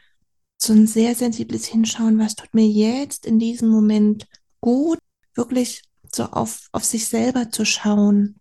so 0.58 0.72
ein 0.72 0.86
sehr 0.86 1.14
sensibles 1.14 1.66
Hinschauen, 1.66 2.18
was 2.18 2.34
tut 2.34 2.52
mir 2.54 2.66
jetzt 2.66 3.24
in 3.24 3.38
diesem 3.38 3.68
Moment 3.68 4.26
gut, 4.60 4.98
wirklich 5.34 5.82
so 6.12 6.24
auf, 6.24 6.68
auf 6.72 6.84
sich 6.84 7.06
selber 7.06 7.50
zu 7.50 7.64
schauen. 7.64 8.40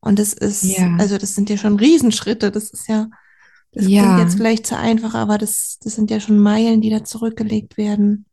Und 0.00 0.18
das 0.18 0.32
ist, 0.32 0.62
ja. 0.64 0.96
also 0.98 1.18
das 1.18 1.34
sind 1.34 1.50
ja 1.50 1.56
schon 1.56 1.76
Riesenschritte, 1.78 2.50
das 2.50 2.70
ist 2.70 2.88
ja, 2.88 3.08
das 3.72 3.86
ja. 3.88 4.02
klingt 4.02 4.20
jetzt 4.20 4.36
vielleicht 4.36 4.66
zu 4.66 4.76
einfach, 4.78 5.14
aber 5.14 5.36
das, 5.36 5.78
das 5.82 5.94
sind 5.94 6.10
ja 6.10 6.20
schon 6.20 6.38
Meilen, 6.38 6.80
die 6.80 6.90
da 6.90 7.04
zurückgelegt 7.04 7.76
werden. 7.76 8.26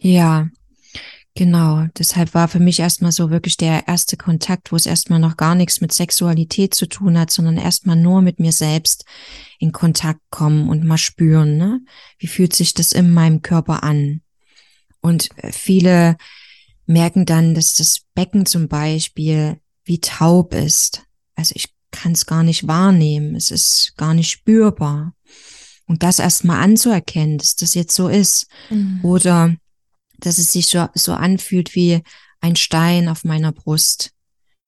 Ja, 0.00 0.48
genau. 1.34 1.86
Deshalb 1.98 2.34
war 2.34 2.48
für 2.48 2.58
mich 2.58 2.80
erstmal 2.80 3.12
so 3.12 3.30
wirklich 3.30 3.56
der 3.56 3.86
erste 3.86 4.16
Kontakt, 4.16 4.72
wo 4.72 4.76
es 4.76 4.86
erstmal 4.86 5.18
noch 5.18 5.36
gar 5.36 5.54
nichts 5.54 5.80
mit 5.80 5.92
Sexualität 5.92 6.74
zu 6.74 6.86
tun 6.86 7.18
hat, 7.18 7.30
sondern 7.30 7.56
erstmal 7.56 7.96
nur 7.96 8.22
mit 8.22 8.40
mir 8.40 8.52
selbst 8.52 9.04
in 9.58 9.72
Kontakt 9.72 10.20
kommen 10.30 10.68
und 10.68 10.84
mal 10.84 10.98
spüren, 10.98 11.56
ne? 11.56 11.80
Wie 12.18 12.26
fühlt 12.26 12.54
sich 12.54 12.74
das 12.74 12.92
in 12.92 13.12
meinem 13.12 13.42
Körper 13.42 13.82
an? 13.82 14.22
Und 15.00 15.28
äh, 15.36 15.52
viele 15.52 16.16
merken 16.86 17.24
dann, 17.26 17.54
dass 17.54 17.74
das 17.74 18.00
Becken 18.14 18.46
zum 18.46 18.68
Beispiel 18.68 19.60
wie 19.84 20.00
taub 20.00 20.54
ist. 20.54 21.04
Also 21.34 21.54
ich 21.54 21.68
kann 21.90 22.12
es 22.12 22.26
gar 22.26 22.42
nicht 22.42 22.66
wahrnehmen. 22.66 23.34
Es 23.34 23.50
ist 23.50 23.94
gar 23.96 24.14
nicht 24.14 24.30
spürbar. 24.30 25.14
Und 25.86 26.02
das 26.02 26.18
erstmal 26.18 26.62
anzuerkennen, 26.62 27.38
dass 27.38 27.56
das 27.56 27.74
jetzt 27.74 27.94
so 27.94 28.08
ist. 28.08 28.46
Mhm. 28.70 29.00
Oder 29.02 29.56
dass 30.20 30.38
es 30.38 30.52
sich 30.52 30.66
so, 30.66 30.86
so 30.94 31.12
anfühlt 31.12 31.74
wie 31.74 32.02
ein 32.40 32.56
Stein 32.56 33.08
auf 33.08 33.24
meiner 33.24 33.52
Brust. 33.52 34.12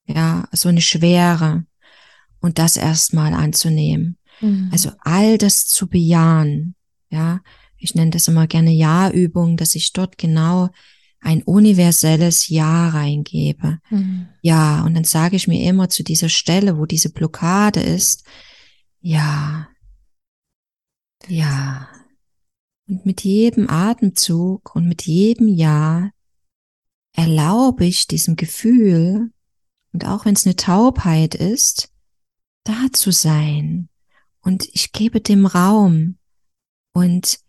Ja, 0.06 0.48
so 0.52 0.68
eine 0.68 0.80
Schwere. 0.80 1.64
Und 2.40 2.58
das 2.58 2.76
erstmal 2.76 3.34
anzunehmen. 3.34 4.18
Mhm. 4.40 4.68
Also 4.72 4.90
all 5.00 5.38
das 5.38 5.66
zu 5.66 5.88
bejahen. 5.88 6.74
Ja, 7.08 7.40
ich 7.76 7.94
nenne 7.94 8.10
das 8.10 8.28
immer 8.28 8.46
gerne 8.46 8.72
Ja-Übung, 8.72 9.56
dass 9.56 9.74
ich 9.74 9.92
dort 9.92 10.18
genau 10.18 10.70
ein 11.20 11.42
universelles 11.42 12.48
Ja 12.48 12.88
reingebe. 12.88 13.78
Mhm. 13.90 14.28
Ja, 14.42 14.82
und 14.84 14.94
dann 14.94 15.04
sage 15.04 15.36
ich 15.36 15.46
mir 15.46 15.68
immer 15.68 15.88
zu 15.88 16.02
dieser 16.02 16.28
Stelle, 16.28 16.78
wo 16.78 16.86
diese 16.86 17.10
Blockade 17.10 17.80
ist, 17.80 18.24
ja, 19.00 19.68
ja, 21.28 21.88
und 22.92 23.06
mit 23.06 23.24
jedem 23.24 23.70
Atemzug 23.70 24.74
und 24.74 24.86
mit 24.86 25.06
jedem 25.06 25.48
Ja 25.48 26.10
erlaube 27.14 27.86
ich 27.86 28.06
diesem 28.06 28.36
Gefühl, 28.36 29.30
und 29.94 30.06
auch 30.06 30.26
wenn 30.26 30.34
es 30.34 30.44
eine 30.44 30.56
Taubheit 30.56 31.34
ist, 31.34 31.90
da 32.64 32.86
zu 32.92 33.10
sein. 33.10 33.88
Und 34.40 34.68
ich 34.72 34.92
gebe 34.92 35.20
dem 35.20 35.46
Raum. 35.46 36.18
Und 36.94 37.40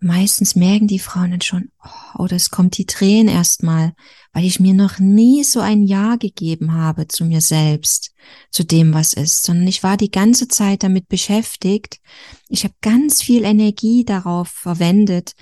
meistens 0.00 0.54
merken 0.54 0.86
die 0.86 0.98
Frauen 0.98 1.32
dann 1.32 1.40
schon, 1.40 1.70
oh, 1.84 2.22
oder 2.22 2.36
es 2.36 2.50
kommt 2.50 2.78
die 2.78 2.86
Tränen 2.86 3.28
erstmal, 3.28 3.94
weil 4.32 4.44
ich 4.44 4.60
mir 4.60 4.74
noch 4.74 4.98
nie 4.98 5.42
so 5.44 5.60
ein 5.60 5.82
Ja 5.82 6.16
gegeben 6.16 6.72
habe 6.72 7.08
zu 7.08 7.24
mir 7.24 7.40
selbst, 7.40 8.12
zu 8.50 8.64
dem, 8.64 8.94
was 8.94 9.12
ist, 9.12 9.42
sondern 9.42 9.66
ich 9.66 9.82
war 9.82 9.96
die 9.96 10.10
ganze 10.10 10.48
Zeit 10.48 10.82
damit 10.82 11.08
beschäftigt. 11.08 11.98
Ich 12.48 12.64
habe 12.64 12.74
ganz 12.80 13.22
viel 13.22 13.44
Energie 13.44 14.04
darauf 14.04 14.48
verwendet, 14.48 15.32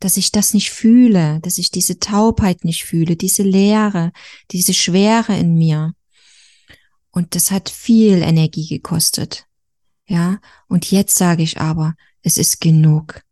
dass 0.00 0.16
ich 0.16 0.32
das 0.32 0.52
nicht 0.52 0.70
fühle, 0.70 1.40
dass 1.40 1.58
ich 1.58 1.70
diese 1.70 1.98
Taubheit 1.98 2.64
nicht 2.64 2.84
fühle, 2.84 3.16
diese 3.16 3.44
Leere, 3.44 4.12
diese 4.50 4.74
Schwere 4.74 5.36
in 5.36 5.54
mir. 5.54 5.94
Und 7.10 7.34
das 7.34 7.50
hat 7.50 7.68
viel 7.70 8.22
Energie 8.22 8.66
gekostet. 8.66 9.46
Ja, 10.08 10.40
und 10.66 10.90
jetzt 10.90 11.16
sage 11.16 11.42
ich 11.42 11.60
aber, 11.60 11.94
es 12.22 12.36
ist 12.36 12.60
genug 12.60 13.22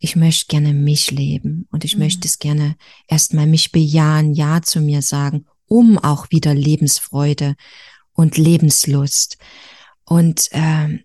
ich 0.00 0.16
möchte 0.16 0.46
gerne 0.46 0.72
mich 0.72 1.10
leben 1.10 1.68
und 1.70 1.84
ich 1.84 1.94
mhm. 1.94 2.04
möchte 2.04 2.26
es 2.26 2.38
gerne 2.38 2.76
erstmal 3.06 3.46
mich 3.46 3.70
bejahen, 3.70 4.32
Ja 4.32 4.62
zu 4.62 4.80
mir 4.80 5.02
sagen, 5.02 5.46
um 5.66 5.98
auch 5.98 6.30
wieder 6.30 6.54
Lebensfreude 6.54 7.54
und 8.14 8.38
Lebenslust 8.38 9.36
und 10.04 10.48
ähm, 10.52 11.04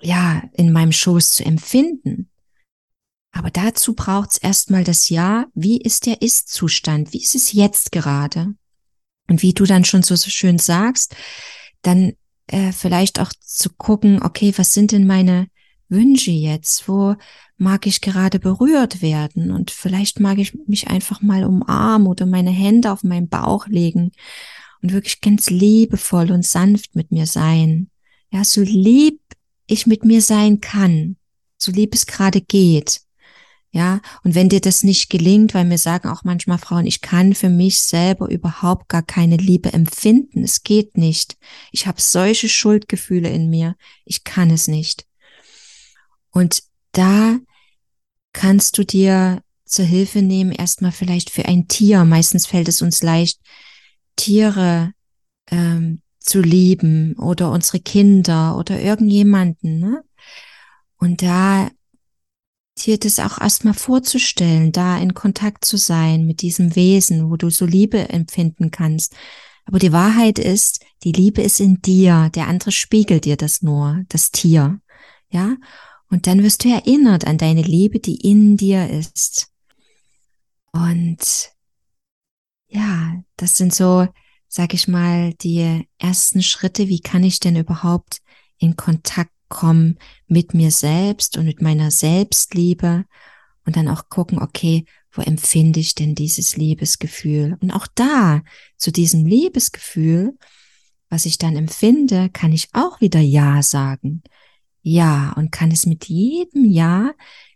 ja, 0.00 0.42
in 0.54 0.72
meinem 0.72 0.92
Schoß 0.92 1.32
zu 1.32 1.44
empfinden. 1.44 2.30
Aber 3.32 3.50
dazu 3.50 3.94
braucht 3.94 4.30
es 4.32 4.38
erstmal 4.38 4.84
das 4.84 5.10
Ja, 5.10 5.46
wie 5.54 5.80
ist 5.80 6.06
der 6.06 6.22
Ist-Zustand, 6.22 7.12
wie 7.12 7.22
ist 7.22 7.34
es 7.34 7.52
jetzt 7.52 7.92
gerade? 7.92 8.54
Und 9.28 9.42
wie 9.42 9.52
du 9.52 9.64
dann 9.66 9.84
schon 9.84 10.02
so, 10.02 10.16
so 10.16 10.30
schön 10.30 10.58
sagst, 10.58 11.14
dann 11.82 12.14
äh, 12.48 12.72
vielleicht 12.72 13.20
auch 13.20 13.32
zu 13.38 13.70
gucken, 13.70 14.22
okay, 14.22 14.52
was 14.56 14.72
sind 14.72 14.92
denn 14.92 15.06
meine 15.06 15.46
Wünsche 15.90 16.30
jetzt? 16.30 16.88
Wo 16.88 17.16
mag 17.56 17.86
ich 17.86 18.00
gerade 18.00 18.38
berührt 18.38 19.02
werden? 19.02 19.50
Und 19.50 19.70
vielleicht 19.70 20.20
mag 20.20 20.38
ich 20.38 20.54
mich 20.66 20.88
einfach 20.88 21.20
mal 21.20 21.44
umarmen 21.44 22.06
oder 22.08 22.26
meine 22.26 22.50
Hände 22.50 22.90
auf 22.92 23.02
meinen 23.02 23.28
Bauch 23.28 23.66
legen 23.66 24.12
und 24.82 24.92
wirklich 24.92 25.20
ganz 25.20 25.50
liebevoll 25.50 26.30
und 26.30 26.44
sanft 26.44 26.94
mit 26.94 27.12
mir 27.12 27.26
sein. 27.26 27.90
Ja, 28.32 28.44
so 28.44 28.62
lieb 28.62 29.20
ich 29.66 29.86
mit 29.86 30.04
mir 30.04 30.22
sein 30.22 30.60
kann, 30.60 31.16
so 31.56 31.72
lieb 31.72 31.94
es 31.94 32.06
gerade 32.06 32.40
geht. 32.40 33.02
Ja, 33.72 34.00
und 34.24 34.34
wenn 34.34 34.48
dir 34.48 34.60
das 34.60 34.82
nicht 34.82 35.10
gelingt, 35.10 35.54
weil 35.54 35.64
mir 35.64 35.78
sagen 35.78 36.08
auch 36.08 36.24
manchmal 36.24 36.58
Frauen, 36.58 36.86
ich 36.86 37.02
kann 37.02 37.34
für 37.34 37.50
mich 37.50 37.80
selber 37.82 38.28
überhaupt 38.28 38.88
gar 38.88 39.02
keine 39.02 39.36
Liebe 39.36 39.72
empfinden. 39.72 40.42
Es 40.42 40.64
geht 40.64 40.96
nicht. 40.96 41.36
Ich 41.70 41.86
habe 41.86 42.00
solche 42.00 42.48
Schuldgefühle 42.48 43.28
in 43.28 43.48
mir. 43.48 43.76
Ich 44.04 44.24
kann 44.24 44.50
es 44.50 44.66
nicht. 44.66 45.06
Und 46.30 46.62
da 46.92 47.38
kannst 48.32 48.78
du 48.78 48.84
dir 48.84 49.42
zur 49.64 49.84
Hilfe 49.84 50.22
nehmen, 50.22 50.52
erstmal 50.52 50.92
vielleicht 50.92 51.30
für 51.30 51.46
ein 51.46 51.68
Tier. 51.68 52.04
Meistens 52.04 52.46
fällt 52.46 52.68
es 52.68 52.82
uns 52.82 53.02
leicht, 53.02 53.40
Tiere 54.16 54.92
ähm, 55.50 56.02
zu 56.18 56.40
lieben 56.40 57.14
oder 57.14 57.50
unsere 57.50 57.80
Kinder 57.80 58.56
oder 58.56 58.80
irgendjemanden. 58.80 59.78
Ne? 59.78 60.02
Und 60.96 61.22
da 61.22 61.70
dir 62.78 62.98
das 62.98 63.18
auch 63.18 63.40
erstmal 63.40 63.74
vorzustellen, 63.74 64.72
da 64.72 64.98
in 64.98 65.14
Kontakt 65.14 65.64
zu 65.64 65.76
sein 65.76 66.24
mit 66.24 66.42
diesem 66.42 66.76
Wesen, 66.76 67.30
wo 67.30 67.36
du 67.36 67.50
so 67.50 67.66
Liebe 67.66 68.08
empfinden 68.08 68.70
kannst. 68.70 69.14
Aber 69.66 69.78
die 69.78 69.92
Wahrheit 69.92 70.38
ist, 70.38 70.84
die 71.04 71.12
Liebe 71.12 71.42
ist 71.42 71.60
in 71.60 71.80
dir, 71.82 72.30
der 72.34 72.48
andere 72.48 72.72
spiegelt 72.72 73.24
dir 73.24 73.36
das 73.36 73.62
nur, 73.62 74.02
das 74.08 74.30
Tier. 74.30 74.80
Ja? 75.30 75.56
Und 76.10 76.26
dann 76.26 76.42
wirst 76.42 76.64
du 76.64 76.68
erinnert 76.68 77.26
an 77.26 77.38
deine 77.38 77.62
Liebe, 77.62 78.00
die 78.00 78.16
in 78.16 78.56
dir 78.56 78.90
ist. 78.90 79.48
Und 80.72 81.52
ja, 82.68 83.22
das 83.36 83.56
sind 83.56 83.74
so, 83.74 84.06
sag 84.48 84.74
ich 84.74 84.88
mal, 84.88 85.34
die 85.34 85.86
ersten 85.98 86.42
Schritte. 86.42 86.88
Wie 86.88 87.00
kann 87.00 87.22
ich 87.24 87.40
denn 87.40 87.56
überhaupt 87.56 88.18
in 88.58 88.76
Kontakt 88.76 89.32
kommen 89.48 89.98
mit 90.26 90.54
mir 90.54 90.70
selbst 90.70 91.36
und 91.36 91.44
mit 91.44 91.60
meiner 91.62 91.90
Selbstliebe 91.90 93.04
und 93.64 93.76
dann 93.76 93.88
auch 93.88 94.08
gucken, 94.08 94.40
okay, 94.40 94.84
wo 95.12 95.22
empfinde 95.22 95.80
ich 95.80 95.94
denn 95.94 96.14
dieses 96.14 96.56
Liebesgefühl? 96.56 97.56
Und 97.60 97.72
auch 97.72 97.86
da, 97.94 98.42
zu 98.76 98.92
diesem 98.92 99.26
Liebesgefühl, 99.26 100.36
was 101.08 101.26
ich 101.26 101.38
dann 101.38 101.56
empfinde, 101.56 102.30
kann 102.32 102.52
ich 102.52 102.68
auch 102.72 103.00
wieder 103.00 103.20
Ja 103.20 103.62
sagen. 103.62 104.22
Ja, 104.82 105.32
und 105.36 105.52
kann 105.52 105.70
es 105.70 105.86
mit 105.86 106.06
jedem 106.06 106.64
Ja 106.64 107.12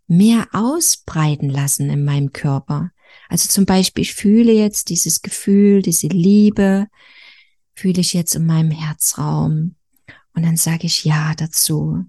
mehr 0.06 0.48
ausbreiten 0.52 1.48
lassen 1.48 1.90
in 1.90 2.04
meinem 2.04 2.32
Körper. 2.32 2.90
Also 3.28 3.48
zum 3.48 3.64
Beispiel, 3.64 4.02
ich 4.02 4.14
fühle 4.14 4.52
jetzt 4.52 4.90
dieses 4.90 5.22
Gefühl, 5.22 5.82
diese 5.82 6.08
Liebe, 6.08 6.88
fühle 7.74 8.00
ich 8.00 8.12
jetzt 8.12 8.34
in 8.34 8.46
meinem 8.46 8.70
Herzraum. 8.70 9.76
Und 10.34 10.44
dann 10.44 10.56
sage 10.56 10.86
ich 10.86 11.04
Ja 11.04 11.34
dazu. 11.34 12.04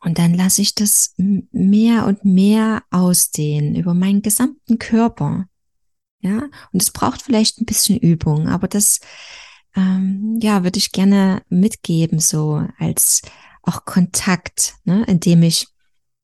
Und 0.00 0.18
dann 0.18 0.34
lasse 0.34 0.62
ich 0.62 0.74
das 0.74 1.14
mehr 1.16 2.06
und 2.06 2.24
mehr 2.24 2.84
ausdehnen 2.90 3.74
über 3.74 3.94
meinen 3.94 4.22
gesamten 4.22 4.78
Körper. 4.78 5.46
Ja, 6.20 6.48
und 6.72 6.82
es 6.82 6.90
braucht 6.90 7.22
vielleicht 7.22 7.60
ein 7.60 7.64
bisschen 7.64 7.98
Übung, 7.98 8.48
aber 8.48 8.66
das 8.68 9.00
ähm, 9.78 10.38
ja, 10.42 10.64
würde 10.64 10.78
ich 10.78 10.90
gerne 10.90 11.42
mitgeben, 11.48 12.18
so 12.18 12.66
als 12.78 13.22
auch 13.62 13.84
Kontakt, 13.84 14.74
ne, 14.84 15.04
indem 15.06 15.44
ich, 15.44 15.68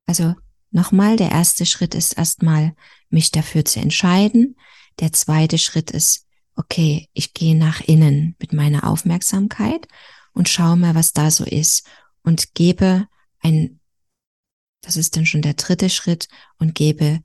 also 0.07 0.35
nochmal, 0.71 1.17
der 1.17 1.31
erste 1.31 1.64
Schritt 1.64 1.95
ist 1.95 2.19
erstmal, 2.19 2.75
mich 3.11 3.31
dafür 3.31 3.64
zu 3.64 3.79
entscheiden. 3.79 4.57
Der 4.99 5.12
zweite 5.12 5.59
Schritt 5.59 5.93
ist, 5.93 6.27
okay, 6.57 7.09
ich 7.12 7.33
gehe 7.33 7.57
nach 7.57 7.81
innen 7.81 8.35
mit 8.40 8.53
meiner 8.53 8.88
Aufmerksamkeit 8.88 9.87
und 10.33 10.49
schaue 10.49 10.77
mal, 10.77 10.97
was 10.97 11.12
da 11.12 11.31
so 11.31 11.45
ist 11.45 11.87
und 12.23 12.55
gebe 12.55 13.07
ein, 13.40 13.79
das 14.81 14.97
ist 14.97 15.17
dann 15.17 15.27
schon 15.27 15.43
der 15.43 15.55
dritte 15.55 15.90
Schritt 15.90 16.29
und 16.59 16.75
gebe 16.75 17.23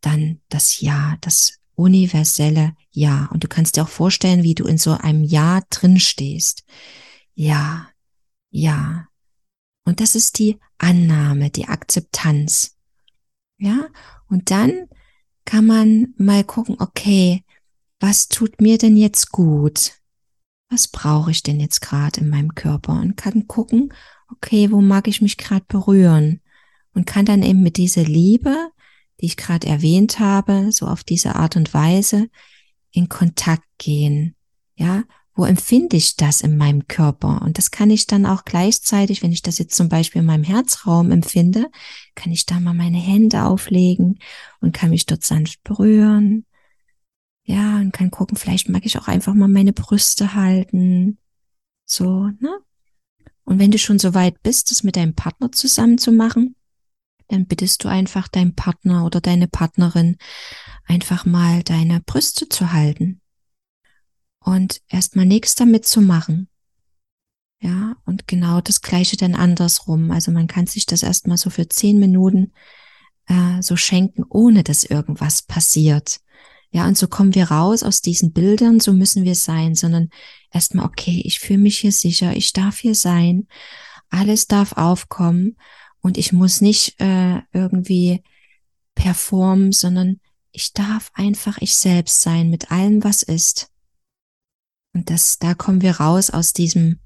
dann 0.00 0.40
das 0.48 0.80
Ja, 0.80 1.16
das 1.20 1.57
universelle 1.78 2.74
Ja. 2.90 3.28
Und 3.32 3.44
du 3.44 3.48
kannst 3.48 3.76
dir 3.76 3.82
auch 3.82 3.88
vorstellen, 3.88 4.42
wie 4.42 4.54
du 4.54 4.64
in 4.64 4.78
so 4.78 4.92
einem 4.92 5.22
Ja 5.22 5.60
drin 5.70 6.00
stehst. 6.00 6.64
Ja, 7.34 7.88
ja. 8.50 9.06
Und 9.84 10.00
das 10.00 10.14
ist 10.14 10.38
die 10.38 10.58
Annahme, 10.78 11.50
die 11.50 11.68
Akzeptanz. 11.68 12.76
Ja, 13.58 13.88
und 14.28 14.50
dann 14.50 14.88
kann 15.44 15.66
man 15.66 16.14
mal 16.18 16.44
gucken, 16.44 16.76
okay, 16.78 17.42
was 18.00 18.28
tut 18.28 18.60
mir 18.60 18.78
denn 18.78 18.96
jetzt 18.96 19.30
gut? 19.32 19.92
Was 20.70 20.88
brauche 20.88 21.30
ich 21.30 21.42
denn 21.42 21.58
jetzt 21.58 21.80
gerade 21.80 22.20
in 22.20 22.28
meinem 22.28 22.54
Körper? 22.54 22.92
Und 23.00 23.16
kann 23.16 23.48
gucken, 23.48 23.92
okay, 24.30 24.70
wo 24.70 24.80
mag 24.80 25.08
ich 25.08 25.22
mich 25.22 25.36
gerade 25.36 25.64
berühren? 25.66 26.40
Und 26.92 27.06
kann 27.06 27.24
dann 27.24 27.42
eben 27.42 27.62
mit 27.62 27.76
dieser 27.76 28.04
Liebe 28.04 28.70
die 29.20 29.26
ich 29.26 29.36
gerade 29.36 29.66
erwähnt 29.66 30.18
habe, 30.20 30.70
so 30.72 30.86
auf 30.86 31.04
diese 31.04 31.36
Art 31.36 31.56
und 31.56 31.74
Weise 31.74 32.28
in 32.90 33.08
Kontakt 33.08 33.66
gehen. 33.78 34.34
Ja, 34.76 35.04
wo 35.34 35.44
empfinde 35.44 35.96
ich 35.96 36.16
das 36.16 36.40
in 36.40 36.56
meinem 36.56 36.88
Körper? 36.88 37.42
Und 37.42 37.58
das 37.58 37.70
kann 37.70 37.90
ich 37.90 38.08
dann 38.08 38.26
auch 38.26 38.44
gleichzeitig, 38.44 39.22
wenn 39.22 39.30
ich 39.30 39.42
das 39.42 39.58
jetzt 39.58 39.76
zum 39.76 39.88
Beispiel 39.88 40.20
in 40.20 40.26
meinem 40.26 40.42
Herzraum 40.42 41.12
empfinde, 41.12 41.70
kann 42.16 42.32
ich 42.32 42.44
da 42.44 42.58
mal 42.58 42.74
meine 42.74 42.98
Hände 42.98 43.44
auflegen 43.44 44.18
und 44.60 44.74
kann 44.74 44.90
mich 44.90 45.06
dort 45.06 45.24
sanft 45.24 45.62
berühren. 45.62 46.44
Ja, 47.44 47.76
und 47.76 47.92
kann 47.92 48.10
gucken, 48.10 48.36
vielleicht 48.36 48.68
mag 48.68 48.84
ich 48.84 48.98
auch 48.98 49.06
einfach 49.06 49.32
mal 49.32 49.48
meine 49.48 49.72
Brüste 49.72 50.34
halten. 50.34 51.18
So, 51.86 52.30
ne? 52.40 52.58
Und 53.44 53.58
wenn 53.58 53.70
du 53.70 53.78
schon 53.78 53.98
so 53.98 54.14
weit 54.14 54.42
bist, 54.42 54.72
das 54.72 54.82
mit 54.82 54.96
deinem 54.96 55.14
Partner 55.14 55.52
zusammen 55.52 55.98
zu 55.98 56.10
machen, 56.12 56.56
dann 57.28 57.46
bittest 57.46 57.84
du 57.84 57.88
einfach 57.88 58.28
deinen 58.28 58.54
Partner 58.54 59.04
oder 59.04 59.20
deine 59.20 59.48
Partnerin 59.48 60.16
einfach 60.84 61.24
mal 61.24 61.62
deine 61.62 62.00
Brüste 62.00 62.48
zu 62.48 62.72
halten 62.72 63.20
und 64.40 64.80
erstmal 64.88 65.26
nichts 65.26 65.54
damit 65.54 65.86
zu 65.86 66.00
machen. 66.00 66.48
Ja, 67.60 67.96
und 68.04 68.28
genau 68.28 68.60
das 68.60 68.82
gleiche 68.82 69.16
dann 69.16 69.34
andersrum. 69.34 70.10
Also 70.10 70.30
man 70.30 70.46
kann 70.46 70.66
sich 70.66 70.86
das 70.86 71.02
erstmal 71.02 71.38
so 71.38 71.50
für 71.50 71.68
zehn 71.68 71.98
Minuten 71.98 72.52
äh, 73.26 73.60
so 73.62 73.76
schenken, 73.76 74.24
ohne 74.28 74.62
dass 74.62 74.84
irgendwas 74.84 75.42
passiert. 75.42 76.20
Ja, 76.70 76.86
und 76.86 76.96
so 76.96 77.08
kommen 77.08 77.34
wir 77.34 77.50
raus 77.50 77.82
aus 77.82 78.00
diesen 78.00 78.32
Bildern, 78.32 78.78
so 78.78 78.92
müssen 78.92 79.24
wir 79.24 79.34
sein, 79.34 79.74
sondern 79.74 80.10
erstmal, 80.52 80.84
okay, 80.86 81.22
ich 81.24 81.40
fühle 81.40 81.58
mich 81.58 81.78
hier 81.78 81.92
sicher, 81.92 82.36
ich 82.36 82.52
darf 82.52 82.78
hier 82.78 82.94
sein, 82.94 83.48
alles 84.10 84.46
darf 84.46 84.74
aufkommen 84.74 85.56
und 86.08 86.16
ich 86.16 86.32
muss 86.32 86.62
nicht 86.62 86.98
äh, 87.02 87.42
irgendwie 87.52 88.22
performen, 88.94 89.72
sondern 89.72 90.20
ich 90.52 90.72
darf 90.72 91.10
einfach 91.12 91.58
ich 91.60 91.74
selbst 91.76 92.22
sein 92.22 92.48
mit 92.48 92.72
allem, 92.72 93.04
was 93.04 93.22
ist. 93.22 93.70
Und 94.94 95.10
das, 95.10 95.38
da 95.38 95.52
kommen 95.52 95.82
wir 95.82 96.00
raus 96.00 96.30
aus 96.30 96.54
diesem, 96.54 97.00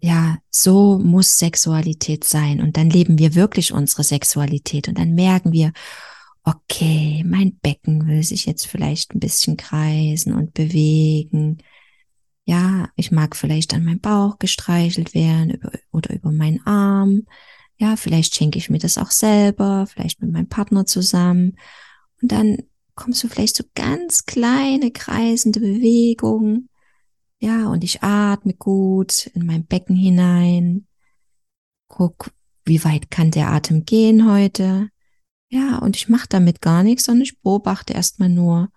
ja, 0.00 0.38
so 0.50 0.98
muss 0.98 1.36
Sexualität 1.36 2.24
sein. 2.24 2.62
Und 2.62 2.78
dann 2.78 2.88
leben 2.88 3.18
wir 3.18 3.34
wirklich 3.34 3.70
unsere 3.70 4.02
Sexualität 4.02 4.88
und 4.88 4.96
dann 4.96 5.14
merken 5.14 5.52
wir, 5.52 5.74
okay, 6.42 7.22
mein 7.26 7.58
Becken 7.58 8.06
will 8.08 8.22
sich 8.22 8.46
jetzt 8.46 8.66
vielleicht 8.66 9.14
ein 9.14 9.20
bisschen 9.20 9.58
kreisen 9.58 10.32
und 10.32 10.54
bewegen. 10.54 11.58
Ja, 12.46 12.88
ich 12.96 13.10
mag 13.10 13.36
vielleicht 13.36 13.74
an 13.74 13.84
meinem 13.84 14.00
Bauch 14.00 14.38
gestreichelt 14.38 15.12
werden 15.12 15.60
oder 15.92 16.14
über 16.14 16.32
meinen 16.32 16.64
Arm. 16.66 17.26
Ja, 17.78 17.96
vielleicht 17.96 18.34
schenke 18.34 18.58
ich 18.58 18.70
mir 18.70 18.78
das 18.78 18.98
auch 18.98 19.10
selber, 19.10 19.86
vielleicht 19.86 20.22
mit 20.22 20.32
meinem 20.32 20.48
Partner 20.48 20.86
zusammen. 20.86 21.58
Und 22.22 22.32
dann 22.32 22.58
kommst 22.94 23.22
du 23.22 23.28
vielleicht 23.28 23.56
so 23.56 23.64
ganz 23.74 24.24
kleine 24.24 24.90
kreisende 24.90 25.60
Bewegungen. 25.60 26.70
Ja, 27.38 27.68
und 27.68 27.84
ich 27.84 28.02
atme 28.02 28.54
gut 28.54 29.26
in 29.34 29.44
mein 29.44 29.66
Becken 29.66 29.94
hinein. 29.94 30.86
Guck, 31.88 32.32
wie 32.64 32.82
weit 32.82 33.10
kann 33.10 33.30
der 33.30 33.50
Atem 33.50 33.84
gehen 33.84 34.30
heute? 34.30 34.88
Ja, 35.50 35.78
und 35.78 35.96
ich 35.96 36.08
mache 36.08 36.26
damit 36.28 36.62
gar 36.62 36.82
nichts, 36.82 37.04
sondern 37.04 37.22
ich 37.22 37.40
beobachte 37.40 37.92
erstmal 37.92 38.30
nur 38.30 38.70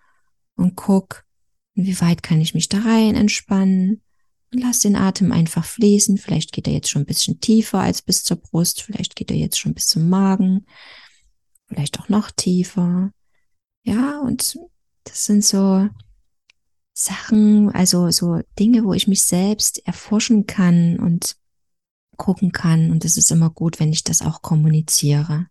und 0.56 0.76
guck, 0.76 1.24
wie 1.74 2.00
weit 2.02 2.22
kann 2.22 2.42
ich 2.42 2.54
mich 2.54 2.68
da 2.68 2.80
rein 2.80 3.16
entspannen 3.16 4.02
Und 4.52 4.62
lass 4.62 4.80
den 4.80 4.96
Atem 4.96 5.32
einfach 5.32 5.64
fließen. 5.64 6.18
Vielleicht 6.18 6.52
geht 6.52 6.68
er 6.68 6.74
jetzt 6.74 6.90
schon 6.90 7.04
ein 7.04 7.08
bisschen 7.08 7.40
tiefer 7.40 7.80
als 7.80 8.02
bis 8.02 8.24
zur 8.24 8.38
Brust. 8.38 8.82
Vielleicht 8.82 9.16
geht 9.16 9.30
er 9.30 9.38
jetzt 9.38 9.60
schon 9.60 9.74
bis 9.74 9.88
zum 9.88 10.10
Magen. 10.10 10.66
Vielleicht 11.68 12.00
auch 12.00 12.10
noch 12.10 12.32
tiefer. 12.32 13.12
Ja, 13.84 14.20
und 14.22 14.58
das 15.04 15.26
sind 15.26 15.46
so 15.46 15.88
Sachen, 16.94 17.70
also 17.72 18.10
so 18.12 18.42
Dinge, 18.58 18.84
wo 18.84 18.94
ich 18.94 19.08
mich 19.08 19.24
selbst 19.24 19.86
erforschen 19.86 20.48
kann 20.48 21.00
und 21.00 21.38
gucken 22.18 22.52
kann. 22.52 22.92
Und 22.92 23.06
es 23.06 23.18
ist 23.18 23.32
immer 23.32 23.50
gut, 23.50 23.80
wenn 23.80 23.94
ich 23.94 24.04
das 24.04 24.22
auch 24.22 24.42
kommuniziere. 24.42 25.48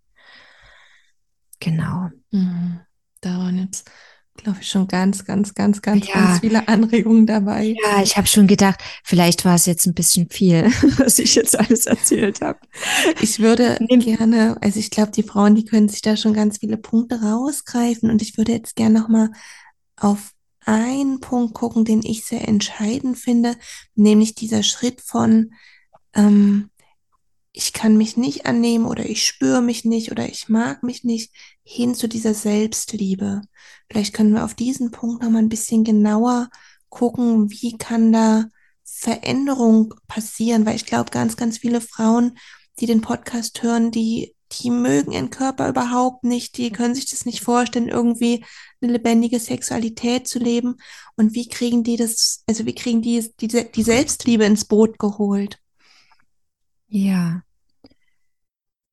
Genau. 1.60 2.10
Mhm. 2.30 2.80
Da 3.20 3.38
waren 3.38 3.58
jetzt, 3.58 3.90
glaube 4.38 4.58
ich, 4.60 4.68
schon 4.68 4.88
ganz, 4.88 5.24
ganz, 5.24 5.54
ganz, 5.54 5.82
ganz, 5.82 6.06
ja. 6.08 6.14
ganz 6.14 6.40
viele 6.40 6.66
Anregungen 6.68 7.26
dabei. 7.26 7.76
Ja, 7.82 8.02
ich 8.02 8.16
habe 8.16 8.26
schon 8.26 8.46
gedacht, 8.46 8.80
vielleicht 9.04 9.44
war 9.44 9.54
es 9.54 9.66
jetzt 9.66 9.86
ein 9.86 9.94
bisschen 9.94 10.30
viel, 10.30 10.64
was 10.98 11.18
ich 11.18 11.34
jetzt 11.34 11.58
alles 11.58 11.86
erzählt 11.86 12.40
habe. 12.40 12.58
Ich 13.20 13.40
würde 13.40 13.78
gerne, 13.88 14.56
also 14.60 14.78
ich 14.78 14.90
glaube, 14.90 15.12
die 15.12 15.22
Frauen, 15.22 15.54
die 15.54 15.64
können 15.64 15.88
sich 15.88 16.02
da 16.02 16.16
schon 16.16 16.32
ganz 16.32 16.58
viele 16.58 16.76
Punkte 16.76 17.20
rausgreifen 17.20 18.10
und 18.10 18.22
ich 18.22 18.38
würde 18.38 18.52
jetzt 18.52 18.76
gerne 18.76 18.98
nochmal 18.98 19.30
auf 19.96 20.32
einen 20.64 21.20
Punkt 21.20 21.54
gucken, 21.54 21.84
den 21.84 22.02
ich 22.02 22.24
sehr 22.24 22.46
entscheidend 22.46 23.18
finde, 23.18 23.56
nämlich 23.94 24.34
dieser 24.34 24.62
Schritt 24.62 25.00
von 25.00 25.52
ähm, 26.14 26.70
ich 27.58 27.72
kann 27.72 27.96
mich 27.96 28.16
nicht 28.16 28.46
annehmen 28.46 28.86
oder 28.86 29.04
ich 29.04 29.26
spüre 29.26 29.60
mich 29.60 29.84
nicht 29.84 30.12
oder 30.12 30.28
ich 30.28 30.48
mag 30.48 30.84
mich 30.84 31.02
nicht, 31.02 31.32
hin 31.64 31.96
zu 31.96 32.08
dieser 32.08 32.32
Selbstliebe. 32.32 33.42
Vielleicht 33.90 34.14
können 34.14 34.32
wir 34.32 34.44
auf 34.44 34.54
diesen 34.54 34.92
Punkt 34.92 35.24
nochmal 35.24 35.42
ein 35.42 35.48
bisschen 35.48 35.82
genauer 35.82 36.50
gucken, 36.88 37.50
wie 37.50 37.76
kann 37.76 38.12
da 38.12 38.44
Veränderung 38.84 39.92
passieren, 40.06 40.66
weil 40.66 40.76
ich 40.76 40.86
glaube, 40.86 41.10
ganz, 41.10 41.36
ganz 41.36 41.58
viele 41.58 41.80
Frauen, 41.80 42.38
die 42.78 42.86
den 42.86 43.00
Podcast 43.00 43.60
hören, 43.60 43.90
die, 43.90 44.36
die 44.52 44.70
mögen 44.70 45.10
ihren 45.10 45.30
Körper 45.30 45.68
überhaupt 45.68 46.22
nicht, 46.22 46.58
die 46.58 46.70
können 46.70 46.94
sich 46.94 47.10
das 47.10 47.26
nicht 47.26 47.40
vorstellen, 47.40 47.88
irgendwie 47.88 48.44
eine 48.80 48.92
lebendige 48.92 49.40
Sexualität 49.40 50.28
zu 50.28 50.38
leben. 50.38 50.76
Und 51.16 51.34
wie 51.34 51.48
kriegen 51.48 51.82
die 51.82 51.96
das, 51.96 52.44
also 52.46 52.66
wie 52.66 52.74
kriegen 52.76 53.02
die 53.02 53.28
die, 53.40 53.48
die 53.48 53.82
Selbstliebe 53.82 54.44
ins 54.44 54.64
Boot 54.64 55.00
geholt? 55.00 55.58
Ja, 56.86 57.42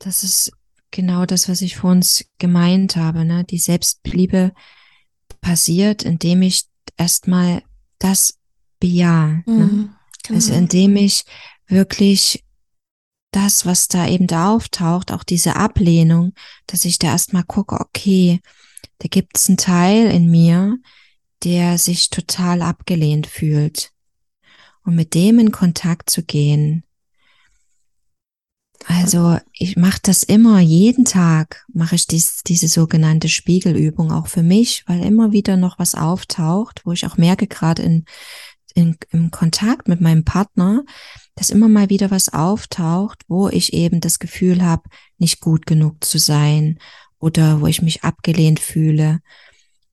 das 0.06 0.24
ist 0.24 0.52
genau 0.92 1.26
das, 1.26 1.50
was 1.50 1.62
ich 1.62 1.78
vor 1.78 1.92
uns 1.92 2.26
gemeint 2.38 2.96
habe. 2.96 3.26
Ne? 3.26 3.44
Die 3.44 3.58
Selbstliebe 3.58 4.54
passiert, 5.42 6.04
indem 6.04 6.44
ich 6.44 6.66
erstmal 6.96 7.64
das 7.98 8.38
bejahe. 8.80 9.44
Ne? 9.48 9.54
Mhm, 9.54 9.78
ne? 9.78 9.96
genau. 10.24 10.36
Also 10.36 10.54
indem 10.54 10.96
ich 10.96 11.26
wirklich 11.68 12.44
das, 13.32 13.66
was 13.66 13.88
da 13.88 14.08
eben 14.08 14.28
da 14.28 14.54
auftaucht, 14.54 15.12
auch 15.12 15.24
diese 15.24 15.56
Ablehnung, 15.56 16.34
dass 16.68 16.86
ich 16.86 17.00
da 17.00 17.08
erstmal 17.08 17.44
gucke, 17.44 17.80
okay, 17.80 18.40
da 19.00 19.08
gibt 19.10 19.38
es 19.38 19.50
einen 19.50 19.58
Teil 19.58 20.10
in 20.12 20.30
mir, 20.30 20.78
der 21.44 21.78
sich 21.78 22.12
total 22.12 22.62
abgelehnt 22.62 23.28
fühlt. 23.28 23.92
Und 24.84 24.96
mit 24.96 25.16
dem 25.16 25.40
in 25.40 25.52
Kontakt 25.52 26.12
zu 26.12 26.24
gehen, 26.24 26.85
also 28.88 29.40
ich 29.52 29.78
mache 29.78 30.00
das 30.04 30.22
immer, 30.22 30.60
jeden 30.60 31.06
Tag 31.06 31.66
mache 31.74 31.96
ich 31.96 32.06
dies, 32.06 32.44
diese 32.46 32.68
sogenannte 32.68 33.30
Spiegelübung 33.30 34.12
auch 34.12 34.28
für 34.28 34.44
mich, 34.44 34.84
weil 34.86 35.04
immer 35.04 35.32
wieder 35.32 35.58
noch 35.58 35.80
was 35.80 35.96
auftaucht, 35.96 36.82
wo 36.86 36.92
ich 36.92 37.06
auch 37.08 37.18
merke, 37.18 37.48
gerade 37.48 37.82
in, 37.82 38.06
in, 38.76 38.98
im 39.12 39.32
Kontakt 39.32 39.88
mit 39.88 40.02
meinem 40.02 40.24
Partner, 40.24 40.84
dass 41.34 41.50
immer 41.50 41.68
mal 41.68 41.90
wieder 41.90 42.12
was 42.12 42.30
auftaucht, 42.30 43.24
wo 43.28 43.50
ich 43.50 43.74
eben 43.74 44.02
das 44.02 44.20
Gefühl 44.20 44.64
habe, 44.64 44.84
nicht 45.18 45.42
gut 45.42 45.66
genug 45.66 46.04
zu 46.04 46.20
sein 46.20 46.78
oder 47.18 47.62
wo 47.62 47.68
ich 47.68 47.82
mich 47.82 48.04
abgelehnt 48.04 48.60
fühle. 48.60 49.20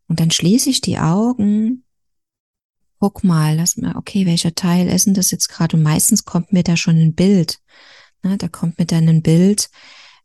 Und 0.06 0.20
dann 0.20 0.30
schließe 0.30 0.68
ich 0.68 0.82
die 0.82 0.98
Augen, 0.98 1.84
guck 2.98 3.24
mal, 3.24 3.56
lass 3.56 3.78
mir, 3.78 3.96
okay, 3.96 4.26
welcher 4.26 4.54
Teil 4.54 4.86
ist 4.88 5.06
denn 5.06 5.14
das 5.14 5.30
jetzt 5.30 5.48
gerade? 5.48 5.78
Und 5.78 5.82
meistens 5.82 6.26
kommt 6.26 6.52
mir 6.52 6.62
da 6.62 6.76
schon 6.76 6.96
ein 6.96 7.14
Bild 7.14 7.58
Ne, 8.22 8.36
da 8.38 8.48
kommt 8.48 8.78
mir 8.78 8.86
dann 8.86 9.08
ein 9.08 9.22
Bild, 9.22 9.68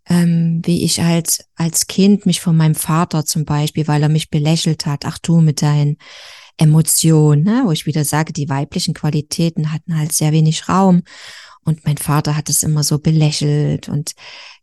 ähm, 0.08 0.62
wie 0.64 0.84
ich 0.84 1.02
als, 1.02 1.46
als 1.56 1.88
Kind 1.88 2.26
mich 2.26 2.42
von 2.42 2.56
meinem 2.56 2.76
Vater 2.76 3.26
zum 3.26 3.46
Beispiel, 3.46 3.88
weil 3.88 4.04
er 4.04 4.10
mich 4.10 4.30
belächelt 4.30 4.86
hat, 4.86 5.06
ach 5.06 5.18
du 5.18 5.42
mit 5.42 5.62
deinen 5.62 5.98
Emotionen, 6.58 7.44
ne, 7.44 7.64
wo 7.66 7.72
ich 7.72 7.86
wieder 7.86 8.06
sage, 8.06 8.34
die 8.34 8.50
weiblichen 8.50 8.94
Qualitäten 8.94 9.72
hatten 9.72 9.98
halt 9.98 10.12
sehr 10.12 10.32
wenig 10.32 10.70
Raum. 10.70 11.04
Und 11.64 11.86
mein 11.86 11.98
Vater 11.98 12.38
hat 12.38 12.50
es 12.50 12.64
immer 12.64 12.84
so 12.84 12.98
belächelt 12.98 13.90
und 13.90 14.14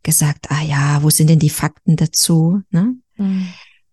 gesagt, 0.01 0.49
ah 0.49 0.63
ja, 0.63 1.03
wo 1.03 1.11
sind 1.11 1.29
denn 1.29 1.39
die 1.39 1.51
Fakten 1.51 1.95
dazu? 1.95 2.61
Ne? 2.71 2.95
Mhm. 3.17 3.47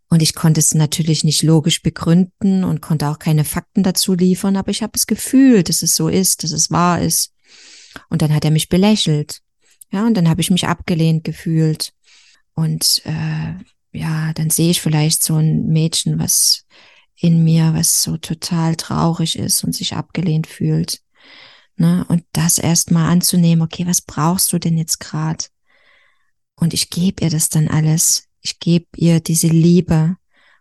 Und 0.09 0.23
ich 0.23 0.35
konnte 0.35 0.61
es 0.61 0.75
natürlich 0.75 1.23
nicht 1.23 1.43
logisch 1.43 1.83
begründen 1.83 2.65
und 2.65 2.81
konnte 2.81 3.09
auch 3.09 3.19
keine 3.19 3.45
Fakten 3.45 3.83
dazu 3.83 4.15
liefern, 4.15 4.57
aber 4.57 4.71
ich 4.71 4.83
habe 4.83 4.93
es 4.95 5.07
gefühlt, 5.07 5.69
dass 5.69 5.83
es 5.83 5.95
so 5.95 6.09
ist, 6.09 6.43
dass 6.43 6.53
es 6.53 6.71
wahr 6.71 7.01
ist. 7.01 7.33
Und 8.09 8.23
dann 8.23 8.35
hat 8.35 8.45
er 8.45 8.51
mich 8.51 8.69
belächelt. 8.69 9.41
Ja, 9.91 10.07
und 10.07 10.15
dann 10.15 10.29
habe 10.29 10.41
ich 10.41 10.51
mich 10.51 10.67
abgelehnt 10.67 11.25
gefühlt. 11.25 11.93
Und 12.55 13.03
äh, 13.05 13.55
ja, 13.93 14.33
dann 14.33 14.51
sehe 14.51 14.71
ich 14.71 14.81
vielleicht 14.81 15.23
so 15.23 15.37
ein 15.37 15.67
Mädchen, 15.69 16.19
was 16.19 16.65
in 17.17 17.45
mir, 17.45 17.75
was 17.75 18.03
so 18.03 18.17
total 18.17 18.75
traurig 18.77 19.39
ist 19.39 19.63
und 19.65 19.75
sich 19.75 19.95
abgelehnt 19.95 20.47
fühlt. 20.47 21.01
Ne? 21.77 22.05
Und 22.09 22.25
das 22.33 22.59
erstmal 22.59 23.11
anzunehmen, 23.11 23.63
okay, 23.63 23.87
was 23.87 24.01
brauchst 24.01 24.53
du 24.53 24.59
denn 24.59 24.77
jetzt 24.77 24.99
gerade? 24.99 25.45
Und 26.57 26.75
ich 26.75 26.91
gebe 26.91 27.25
ihr 27.25 27.31
das 27.31 27.49
dann 27.49 27.69
alles. 27.69 28.29
Ich 28.41 28.59
gebe 28.59 28.87
ihr 28.97 29.21
diese 29.21 29.49
Liebe 29.49 30.17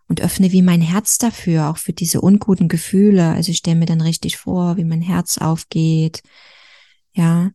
und 0.08 0.20
öffne 0.20 0.52
wie 0.52 0.62
mein 0.62 0.80
Herz 0.80 1.18
dafür, 1.18 1.68
auch 1.68 1.78
für 1.78 1.92
diese 1.92 2.20
unguten 2.20 2.68
Gefühle. 2.68 3.30
Also 3.30 3.50
ich 3.50 3.58
stelle 3.58 3.76
mir 3.76 3.86
dann 3.86 4.00
richtig 4.00 4.36
vor, 4.36 4.76
wie 4.76 4.84
mein 4.84 5.02
Herz 5.02 5.38
aufgeht, 5.38 6.22
ja, 7.12 7.52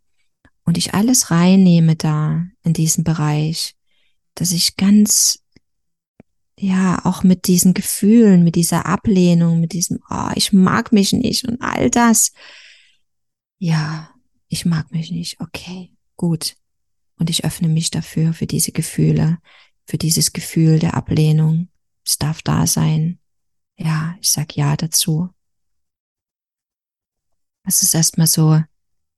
und 0.64 0.78
ich 0.78 0.94
alles 0.94 1.32
reinnehme 1.32 1.96
da 1.96 2.46
in 2.64 2.74
diesen 2.74 3.04
Bereich, 3.04 3.76
dass 4.36 4.52
ich 4.52 4.76
ganz, 4.76 5.40
ja, 6.60 7.04
auch 7.06 7.24
mit 7.24 7.48
diesen 7.48 7.74
Gefühlen, 7.74 8.44
mit 8.44 8.56
dieser 8.56 8.86
Ablehnung, 8.86 9.60
mit 9.60 9.74
diesem, 9.74 10.00
oh, 10.10 10.30
ich 10.36 10.54
mag 10.54 10.92
mich 10.92 11.14
nicht 11.14 11.46
und 11.46 11.62
all 11.62 11.90
das, 11.90 12.34
ja, 13.60 14.10
ich 14.50 14.66
mag 14.66 14.92
mich 14.92 15.12
nicht, 15.12 15.40
okay, 15.40 15.94
gut. 16.16 16.56
Und 17.18 17.30
ich 17.30 17.46
öffne 17.46 17.68
mich 17.68 17.90
dafür, 17.90 18.34
für 18.34 18.46
diese 18.46 18.72
Gefühle, 18.72 19.40
für 19.86 19.98
dieses 19.98 20.34
Gefühl 20.34 20.80
der 20.80 20.94
Ablehnung. 20.94 21.70
Es 22.06 22.18
darf 22.18 22.42
da 22.42 22.68
sein. 22.68 23.20
Ja, 23.78 24.16
ich 24.22 24.32
sag 24.32 24.56
ja 24.56 24.76
dazu. 24.76 25.30
Das 27.64 27.82
ist 27.84 27.96
erstmal 27.96 28.28
so 28.28 28.62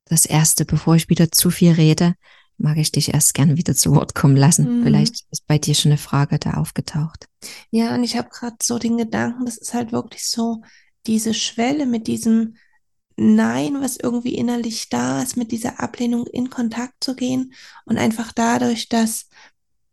das 0.09 0.25
Erste, 0.25 0.65
bevor 0.65 0.95
ich 0.95 1.09
wieder 1.09 1.31
zu 1.31 1.49
viel 1.51 1.71
rede, 1.71 2.15
mag 2.57 2.77
ich 2.77 2.91
dich 2.91 3.13
erst 3.13 3.33
gern 3.33 3.57
wieder 3.57 3.73
zu 3.73 3.95
Wort 3.95 4.15
kommen 4.15 4.35
lassen. 4.35 4.79
Mhm. 4.79 4.83
Vielleicht 4.83 5.23
ist 5.31 5.47
bei 5.47 5.57
dir 5.57 5.73
schon 5.75 5.91
eine 5.91 5.97
Frage 5.97 6.39
da 6.39 6.55
aufgetaucht. 6.55 7.27
Ja, 7.71 7.95
und 7.95 8.03
ich 8.03 8.17
habe 8.17 8.29
gerade 8.29 8.57
so 8.61 8.79
den 8.79 8.97
Gedanken, 8.97 9.45
das 9.45 9.57
ist 9.57 9.73
halt 9.73 9.91
wirklich 9.91 10.27
so 10.27 10.61
diese 11.07 11.33
Schwelle 11.33 11.85
mit 11.85 12.07
diesem 12.07 12.55
Nein, 13.15 13.81
was 13.81 13.97
irgendwie 13.97 14.35
innerlich 14.35 14.89
da 14.89 15.21
ist, 15.21 15.35
mit 15.35 15.51
dieser 15.51 15.81
Ablehnung 15.81 16.25
in 16.27 16.49
Kontakt 16.49 17.03
zu 17.03 17.15
gehen 17.15 17.53
und 17.85 17.97
einfach 17.97 18.31
dadurch, 18.31 18.87
dass 18.87 19.27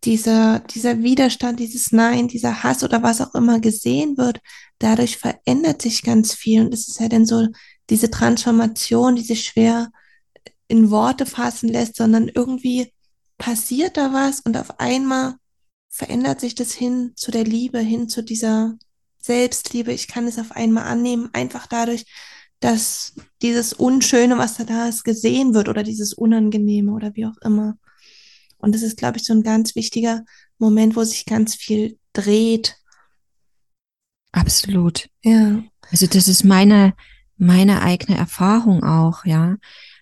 dieser, 0.05 0.61
dieser 0.61 1.03
Widerstand, 1.03 1.59
dieses 1.59 1.91
Nein, 1.91 2.29
dieser 2.29 2.63
Hass 2.63 2.85
oder 2.85 3.03
was 3.03 3.21
auch 3.21 3.35
immer 3.35 3.59
gesehen 3.59 4.17
wird, 4.17 4.41
dadurch 4.79 5.17
verändert 5.17 5.83
sich 5.83 6.03
ganz 6.03 6.35
viel. 6.35 6.61
Und 6.61 6.73
es 6.73 6.87
ist 6.87 7.01
ja 7.01 7.09
dann 7.09 7.27
so 7.27 7.49
diese 7.91 8.11
Transformation, 8.11 9.17
diese 9.17 9.35
schwer 9.35 9.91
in 10.69 10.91
Worte 10.91 11.27
fassen 11.27 11.69
lässt, 11.69 11.97
sondern 11.97 12.29
irgendwie 12.29 12.93
passiert 13.39 13.97
da 13.97 14.13
was 14.13 14.41
und 14.41 14.57
auf 14.57 14.81
einmal 14.81 15.35
verändert 15.89 16.41
sich 16.41 16.55
das 16.55 16.73
hin 16.73 17.13
zu 17.17 17.31
der 17.31 17.45
Liebe, 17.45 17.79
hin 17.79 18.09
zu 18.09 18.23
dieser 18.23 18.75
Selbstliebe. 19.19 19.93
Ich 19.93 20.09
kann 20.09 20.27
es 20.27 20.39
auf 20.39 20.53
einmal 20.53 20.85
annehmen, 20.85 21.31
einfach 21.33 21.67
dadurch, 21.67 22.05
dass 22.61 23.15
dieses 23.43 23.73
Unschöne, 23.73 24.39
was 24.39 24.57
da 24.57 24.65
da 24.65 24.89
ist, 24.89 25.05
gesehen 25.05 25.55
wird 25.55 25.69
oder 25.69 25.83
dieses 25.83 26.13
Unangenehme 26.15 26.93
oder 26.93 27.15
wie 27.15 27.27
auch 27.27 27.37
immer. 27.43 27.77
Und 28.59 28.75
das 28.75 28.83
ist, 28.83 28.97
glaube 28.97 29.19
ich, 29.19 29.25
so 29.25 29.35
ein 29.35 29.43
ganz 29.43 29.75
wichtiger 29.75 30.25
Moment, 30.59 30.97
wo 30.97 31.05
sich 31.05 31.27
ganz 31.27 31.55
viel 31.55 31.99
dreht. 32.13 32.77
Absolut. 34.33 35.09
Ja. 35.23 35.63
Also 35.91 36.07
das 36.07 36.29
ist 36.29 36.45
meine, 36.45 36.95
meine 37.37 37.83
eigene 37.83 38.19
Erfahrung 38.19 38.83
auch, 38.83 39.25
ja. 39.25 39.57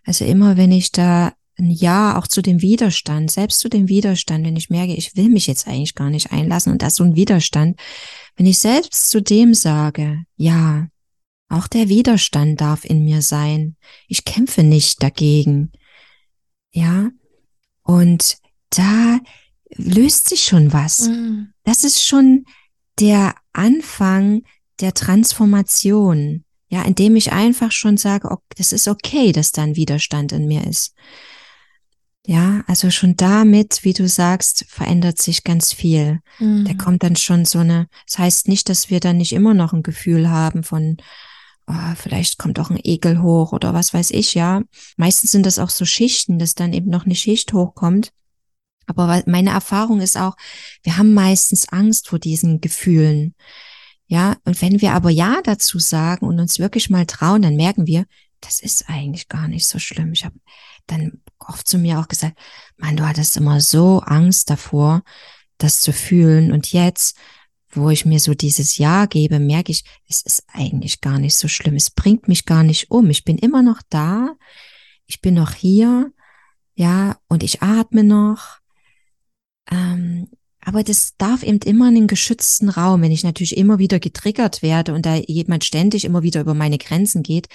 Also 0.04 0.24
immer 0.24 0.56
wenn 0.56 0.72
ich 0.72 0.92
da 0.92 1.32
ein 1.56 1.70
Ja 1.70 2.18
auch 2.18 2.26
zu 2.26 2.42
dem 2.42 2.62
Widerstand, 2.62 3.30
selbst 3.30 3.60
zu 3.60 3.68
dem 3.68 3.88
Widerstand, 3.88 4.44
wenn 4.44 4.56
ich 4.56 4.70
merke, 4.70 4.94
ich 4.94 5.16
will 5.16 5.28
mich 5.28 5.46
jetzt 5.46 5.68
eigentlich 5.68 5.94
gar 5.94 6.10
nicht 6.10 6.32
einlassen 6.32 6.72
und 6.72 6.82
da 6.82 6.88
ist 6.88 6.96
so 6.96 7.04
ein 7.04 7.14
Widerstand, 7.14 7.78
wenn 8.36 8.46
ich 8.46 8.58
selbst 8.58 9.10
zu 9.10 9.22
dem 9.22 9.54
sage, 9.54 10.24
ja, 10.36 10.88
Auch 11.48 11.68
der 11.68 11.88
Widerstand 11.88 12.60
darf 12.60 12.84
in 12.84 13.04
mir 13.04 13.22
sein. 13.22 13.76
Ich 14.08 14.24
kämpfe 14.24 14.62
nicht 14.62 15.02
dagegen. 15.02 15.70
Ja. 16.72 17.10
Und 17.82 18.38
da 18.70 19.20
löst 19.76 20.28
sich 20.28 20.44
schon 20.44 20.72
was. 20.72 21.08
Mhm. 21.08 21.52
Das 21.62 21.84
ist 21.84 22.02
schon 22.04 22.46
der 22.98 23.34
Anfang 23.52 24.42
der 24.80 24.94
Transformation. 24.94 26.43
Ja, 26.74 26.82
indem 26.82 27.14
ich 27.14 27.30
einfach 27.30 27.70
schon 27.70 27.96
sage, 27.96 28.32
okay, 28.32 28.42
das 28.56 28.72
ist 28.72 28.88
okay, 28.88 29.30
dass 29.30 29.52
da 29.52 29.62
ein 29.62 29.76
Widerstand 29.76 30.32
in 30.32 30.48
mir 30.48 30.66
ist. 30.66 30.92
Ja, 32.26 32.64
also 32.66 32.90
schon 32.90 33.14
damit, 33.14 33.84
wie 33.84 33.92
du 33.92 34.08
sagst, 34.08 34.64
verändert 34.66 35.22
sich 35.22 35.44
ganz 35.44 35.72
viel. 35.72 36.18
Mhm. 36.40 36.64
Da 36.64 36.74
kommt 36.74 37.04
dann 37.04 37.14
schon 37.14 37.44
so 37.44 37.60
eine, 37.60 37.86
das 38.08 38.18
heißt 38.18 38.48
nicht, 38.48 38.68
dass 38.68 38.90
wir 38.90 38.98
dann 38.98 39.18
nicht 39.18 39.34
immer 39.34 39.54
noch 39.54 39.72
ein 39.72 39.84
Gefühl 39.84 40.28
haben 40.30 40.64
von, 40.64 40.96
oh, 41.68 41.94
vielleicht 41.94 42.38
kommt 42.38 42.58
auch 42.58 42.70
ein 42.70 42.80
Ekel 42.82 43.22
hoch 43.22 43.52
oder 43.52 43.72
was 43.72 43.94
weiß 43.94 44.10
ich, 44.10 44.34
ja. 44.34 44.60
Meistens 44.96 45.30
sind 45.30 45.46
das 45.46 45.60
auch 45.60 45.70
so 45.70 45.84
Schichten, 45.84 46.40
dass 46.40 46.56
dann 46.56 46.72
eben 46.72 46.90
noch 46.90 47.04
eine 47.04 47.14
Schicht 47.14 47.52
hochkommt. 47.52 48.10
Aber 48.86 49.22
meine 49.26 49.50
Erfahrung 49.50 50.00
ist 50.00 50.16
auch, 50.16 50.34
wir 50.82 50.96
haben 50.96 51.14
meistens 51.14 51.68
Angst 51.68 52.08
vor 52.08 52.18
diesen 52.18 52.60
Gefühlen. 52.60 53.36
Ja, 54.14 54.36
und 54.44 54.62
wenn 54.62 54.80
wir 54.80 54.92
aber 54.92 55.10
Ja 55.10 55.40
dazu 55.42 55.80
sagen 55.80 56.24
und 56.28 56.38
uns 56.38 56.60
wirklich 56.60 56.88
mal 56.88 57.04
trauen, 57.04 57.42
dann 57.42 57.56
merken 57.56 57.88
wir, 57.88 58.06
das 58.38 58.60
ist 58.60 58.88
eigentlich 58.88 59.26
gar 59.28 59.48
nicht 59.48 59.66
so 59.66 59.80
schlimm. 59.80 60.12
Ich 60.12 60.24
habe 60.24 60.38
dann 60.86 61.20
oft 61.40 61.66
zu 61.66 61.78
mir 61.78 61.98
auch 61.98 62.06
gesagt, 62.06 62.38
Mann, 62.76 62.96
du 62.96 63.04
hattest 63.04 63.36
immer 63.36 63.60
so 63.60 63.98
Angst 63.98 64.50
davor, 64.50 65.02
das 65.58 65.80
zu 65.80 65.92
fühlen. 65.92 66.52
Und 66.52 66.72
jetzt, 66.72 67.16
wo 67.70 67.90
ich 67.90 68.06
mir 68.06 68.20
so 68.20 68.34
dieses 68.34 68.78
Ja 68.78 69.06
gebe, 69.06 69.40
merke 69.40 69.72
ich, 69.72 69.82
es 70.08 70.22
ist 70.22 70.44
eigentlich 70.46 71.00
gar 71.00 71.18
nicht 71.18 71.34
so 71.34 71.48
schlimm. 71.48 71.74
Es 71.74 71.90
bringt 71.90 72.28
mich 72.28 72.46
gar 72.46 72.62
nicht 72.62 72.92
um. 72.92 73.10
Ich 73.10 73.24
bin 73.24 73.36
immer 73.36 73.62
noch 73.62 73.82
da. 73.88 74.36
Ich 75.06 75.22
bin 75.22 75.34
noch 75.34 75.54
hier. 75.54 76.12
Ja, 76.76 77.18
und 77.26 77.42
ich 77.42 77.62
atme 77.62 78.04
noch. 78.04 78.60
Ähm, 79.72 80.28
aber 80.64 80.82
das 80.82 81.14
darf 81.18 81.42
eben 81.42 81.58
immer 81.58 81.88
in 81.88 81.96
einen 81.96 82.06
geschützten 82.06 82.68
Raum. 82.68 83.02
Wenn 83.02 83.12
ich 83.12 83.24
natürlich 83.24 83.56
immer 83.56 83.78
wieder 83.78 84.00
getriggert 84.00 84.62
werde 84.62 84.94
und 84.94 85.06
da 85.06 85.16
jemand 85.16 85.64
ständig 85.64 86.04
immer 86.04 86.22
wieder 86.22 86.40
über 86.40 86.54
meine 86.54 86.78
Grenzen 86.78 87.22
geht, 87.22 87.48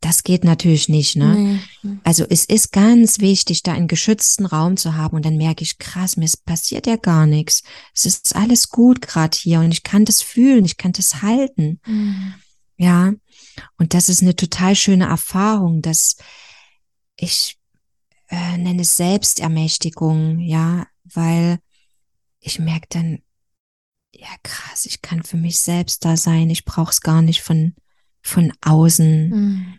das 0.00 0.24
geht 0.24 0.42
natürlich 0.42 0.88
nicht, 0.88 1.14
ne? 1.14 1.60
Nee. 1.82 1.98
Also 2.02 2.24
es 2.28 2.44
ist 2.44 2.72
ganz 2.72 3.20
wichtig, 3.20 3.62
da 3.62 3.72
einen 3.72 3.86
geschützten 3.86 4.46
Raum 4.46 4.76
zu 4.76 4.96
haben 4.96 5.14
und 5.14 5.24
dann 5.24 5.36
merke 5.36 5.62
ich, 5.62 5.78
krass, 5.78 6.16
mir 6.16 6.28
passiert 6.44 6.88
ja 6.88 6.96
gar 6.96 7.24
nichts. 7.24 7.62
Es 7.94 8.04
ist 8.04 8.34
alles 8.34 8.68
gut 8.68 9.00
gerade 9.00 9.38
hier 9.38 9.60
und 9.60 9.70
ich 9.70 9.84
kann 9.84 10.04
das 10.04 10.20
fühlen, 10.20 10.64
ich 10.64 10.76
kann 10.76 10.90
das 10.90 11.22
halten. 11.22 11.80
Mhm. 11.86 12.34
Ja, 12.78 13.12
und 13.78 13.94
das 13.94 14.08
ist 14.08 14.22
eine 14.22 14.34
total 14.34 14.74
schöne 14.74 15.04
Erfahrung, 15.04 15.82
dass 15.82 16.16
ich 17.16 17.56
äh, 18.28 18.58
nenne 18.58 18.82
es 18.82 18.96
Selbstermächtigung, 18.96 20.40
ja, 20.40 20.86
weil 21.04 21.60
ich 22.42 22.58
merke 22.58 22.88
dann, 22.90 23.20
ja 24.12 24.28
krass, 24.42 24.84
ich 24.84 25.00
kann 25.00 25.22
für 25.22 25.38
mich 25.38 25.58
selbst 25.60 26.04
da 26.04 26.16
sein, 26.16 26.50
ich 26.50 26.64
brauche 26.64 26.90
es 26.90 27.00
gar 27.00 27.22
nicht 27.22 27.40
von, 27.40 27.74
von 28.20 28.52
außen. 28.60 29.30
Mhm. 29.30 29.74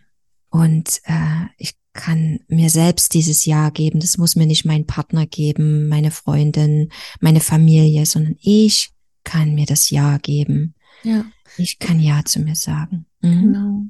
Und 0.50 1.00
äh, 1.04 1.46
ich 1.56 1.74
kann 1.92 2.40
mir 2.48 2.70
selbst 2.70 3.14
dieses 3.14 3.44
Ja 3.44 3.70
geben. 3.70 4.00
Das 4.00 4.18
muss 4.18 4.34
mir 4.34 4.46
nicht 4.46 4.64
mein 4.64 4.86
Partner 4.86 5.26
geben, 5.26 5.88
meine 5.88 6.10
Freundin, 6.10 6.90
meine 7.20 7.40
Familie, 7.40 8.06
sondern 8.06 8.36
ich 8.40 8.90
kann 9.22 9.54
mir 9.54 9.66
das 9.66 9.90
Ja 9.90 10.18
geben. 10.18 10.74
Ja. 11.04 11.24
Ich 11.56 11.78
kann 11.78 12.00
Ja 12.00 12.24
zu 12.24 12.40
mir 12.40 12.56
sagen. 12.56 13.06
Mhm. 13.20 13.40
Genau. 13.40 13.82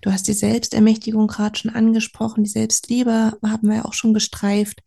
Du 0.00 0.12
hast 0.12 0.26
die 0.28 0.32
Selbstermächtigung 0.32 1.28
gerade 1.28 1.58
schon 1.58 1.70
angesprochen, 1.70 2.44
die 2.44 2.50
Selbstliebe 2.50 3.38
haben 3.42 3.68
wir 3.68 3.86
auch 3.86 3.94
schon 3.94 4.12
gestreift. 4.12 4.82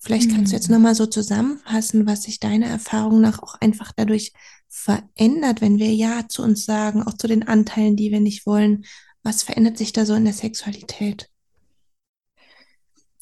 Vielleicht 0.00 0.30
kannst 0.30 0.52
du 0.52 0.56
jetzt 0.56 0.70
nochmal 0.70 0.94
so 0.94 1.06
zusammenfassen, 1.06 2.06
was 2.06 2.22
sich 2.22 2.38
deiner 2.38 2.66
Erfahrung 2.66 3.20
nach 3.20 3.42
auch 3.42 3.54
einfach 3.60 3.92
dadurch 3.94 4.32
verändert, 4.68 5.60
wenn 5.60 5.78
wir 5.78 5.92
Ja 5.92 6.28
zu 6.28 6.42
uns 6.42 6.64
sagen, 6.64 7.02
auch 7.02 7.14
zu 7.14 7.26
den 7.26 7.48
Anteilen, 7.48 7.96
die 7.96 8.12
wir 8.12 8.20
nicht 8.20 8.46
wollen. 8.46 8.84
Was 9.22 9.42
verändert 9.42 9.76
sich 9.76 9.92
da 9.92 10.06
so 10.06 10.14
in 10.14 10.24
der 10.24 10.34
Sexualität? 10.34 11.28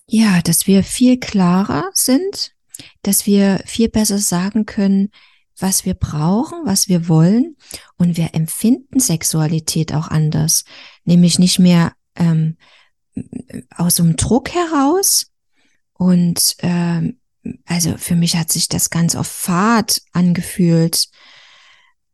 Ja, 0.07 0.41
dass 0.43 0.67
wir 0.67 0.85
viel 0.85 1.19
klarer 1.19 1.91
sind, 1.95 2.53
dass 3.03 3.27
wir 3.27 3.63
viel 3.65 3.89
besser 3.89 4.19
sagen 4.19 4.67
können, 4.67 5.11
was 5.59 5.85
wir 5.85 5.95
brauchen, 5.95 6.59
was 6.65 6.89
wir 6.89 7.09
wollen. 7.09 7.57
Und 7.97 8.17
wir 8.17 8.35
empfinden 8.35 9.01
Sexualität 9.01 9.95
auch 9.95 10.09
anders. 10.09 10.65
Nämlich 11.05 11.39
nicht 11.39 11.59
mehr 11.59 11.93
ähm, 12.15 12.57
aus 13.75 13.99
einem 13.99 14.17
Druck 14.17 14.51
heraus, 14.51 15.33
und 15.99 16.57
ähm, 16.61 17.19
also 17.65 17.97
für 17.97 18.17
mich 18.17 18.37
hat 18.37 18.51
sich 18.51 18.69
das 18.69 18.91
ganz 18.91 19.15
auf 19.15 19.27
Fahrt 19.27 20.03
angefühlt 20.13 21.09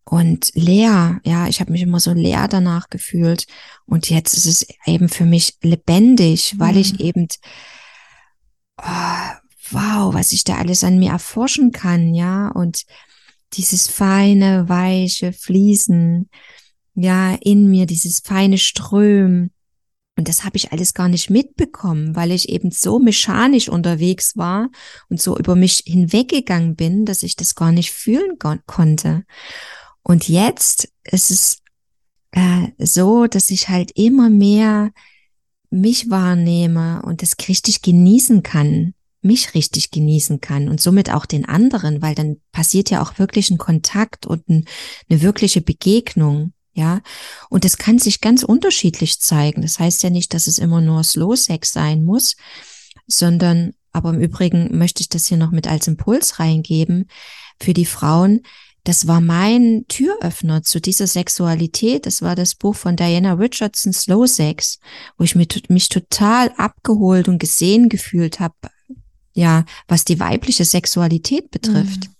und 0.04 0.50
leer. 0.54 1.20
Ja, 1.24 1.48
ich 1.48 1.60
habe 1.60 1.72
mich 1.72 1.82
immer 1.82 2.00
so 2.00 2.12
leer 2.12 2.48
danach 2.48 2.90
gefühlt. 2.90 3.46
Und 3.86 4.10
jetzt 4.10 4.34
ist 4.34 4.46
es 4.46 4.66
eben 4.86 5.08
für 5.08 5.24
mich 5.24 5.56
lebendig, 5.62 6.54
weil 6.58 6.74
mhm. 6.74 6.80
ich 6.80 7.00
eben, 7.00 7.28
oh, 8.78 9.32
wow, 9.70 10.14
was 10.14 10.32
ich 10.32 10.44
da 10.44 10.56
alles 10.56 10.84
an 10.84 10.98
mir 10.98 11.12
erforschen 11.12 11.72
kann, 11.72 12.14
ja. 12.14 12.48
Und 12.48 12.84
dieses 13.54 13.88
feine, 13.88 14.68
weiche 14.68 15.32
Fließen, 15.32 16.28
ja, 16.94 17.34
in 17.34 17.70
mir, 17.70 17.86
dieses 17.86 18.20
feine 18.20 18.58
Strömen. 18.58 19.51
Und 20.22 20.28
das 20.28 20.44
habe 20.44 20.56
ich 20.56 20.70
alles 20.70 20.94
gar 20.94 21.08
nicht 21.08 21.30
mitbekommen, 21.30 22.14
weil 22.14 22.30
ich 22.30 22.48
eben 22.48 22.70
so 22.70 23.00
mechanisch 23.00 23.68
unterwegs 23.68 24.36
war 24.36 24.70
und 25.08 25.20
so 25.20 25.36
über 25.36 25.56
mich 25.56 25.82
hinweggegangen 25.84 26.76
bin, 26.76 27.04
dass 27.04 27.24
ich 27.24 27.34
das 27.34 27.56
gar 27.56 27.72
nicht 27.72 27.90
fühlen 27.90 28.38
konnte. 28.68 29.24
Und 30.04 30.28
jetzt 30.28 30.92
ist 31.02 31.32
es 31.32 31.58
äh, 32.30 32.68
so, 32.78 33.26
dass 33.26 33.50
ich 33.50 33.68
halt 33.68 33.90
immer 33.98 34.30
mehr 34.30 34.92
mich 35.70 36.08
wahrnehme 36.08 37.02
und 37.02 37.22
das 37.22 37.34
richtig 37.48 37.82
genießen 37.82 38.44
kann, 38.44 38.94
mich 39.22 39.54
richtig 39.56 39.90
genießen 39.90 40.40
kann 40.40 40.68
und 40.68 40.80
somit 40.80 41.10
auch 41.10 41.26
den 41.26 41.46
anderen, 41.46 42.00
weil 42.00 42.14
dann 42.14 42.36
passiert 42.52 42.90
ja 42.90 43.02
auch 43.02 43.18
wirklich 43.18 43.50
ein 43.50 43.58
Kontakt 43.58 44.24
und 44.24 44.48
ein, 44.48 44.66
eine 45.10 45.20
wirkliche 45.20 45.62
Begegnung. 45.62 46.52
Ja, 46.74 47.02
und 47.50 47.66
es 47.66 47.76
kann 47.76 47.98
sich 47.98 48.22
ganz 48.22 48.42
unterschiedlich 48.42 49.20
zeigen. 49.20 49.60
Das 49.60 49.78
heißt 49.78 50.02
ja 50.02 50.10
nicht, 50.10 50.32
dass 50.32 50.46
es 50.46 50.58
immer 50.58 50.80
nur 50.80 51.04
Slow 51.04 51.36
Sex 51.36 51.72
sein 51.72 52.02
muss, 52.02 52.36
sondern, 53.06 53.74
aber 53.92 54.10
im 54.10 54.20
Übrigen 54.20 54.78
möchte 54.78 55.02
ich 55.02 55.10
das 55.10 55.26
hier 55.26 55.36
noch 55.36 55.50
mit 55.50 55.66
als 55.66 55.86
Impuls 55.86 56.38
reingeben 56.38 57.08
für 57.60 57.74
die 57.74 57.84
Frauen. 57.84 58.42
Das 58.84 59.06
war 59.06 59.20
mein 59.20 59.84
Türöffner 59.88 60.62
zu 60.62 60.80
dieser 60.80 61.06
Sexualität. 61.06 62.06
Das 62.06 62.22
war 62.22 62.34
das 62.34 62.54
Buch 62.54 62.74
von 62.74 62.96
Diana 62.96 63.34
Richardson, 63.34 63.92
Slow 63.92 64.26
Sex, 64.26 64.80
wo 65.18 65.24
ich 65.24 65.34
mich, 65.34 65.68
mich 65.68 65.90
total 65.90 66.52
abgeholt 66.56 67.28
und 67.28 67.38
gesehen 67.38 67.90
gefühlt 67.90 68.40
habe, 68.40 68.54
ja, 69.34 69.64
was 69.88 70.04
die 70.04 70.18
weibliche 70.18 70.64
Sexualität 70.64 71.50
betrifft. 71.50 72.08
Mhm. 72.08 72.14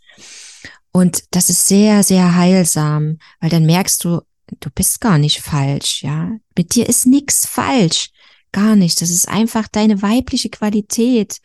Und 0.93 1.25
das 1.31 1.49
ist 1.49 1.67
sehr, 1.67 2.03
sehr 2.03 2.37
heilsam, 2.37 3.19
weil 3.41 3.51
dann 3.51 3.65
merkst 3.65 4.05
du, 4.05 4.21
du 4.61 4.71
bist 4.71 5.01
gar 5.01 5.19
nicht 5.19 5.41
falsch, 5.41 6.03
ja. 6.03 6.33
Mit 6.57 6.75
dir 6.75 6.88
ist 6.88 7.07
nichts 7.07 7.47
falsch. 7.47 8.11
Gar 8.53 8.77
nicht. 8.77 9.01
Das 9.01 9.11
ist 9.11 9.29
einfach 9.29 9.69
deine 9.69 10.03
weibliche 10.03 10.51
Qualität. 10.51 11.38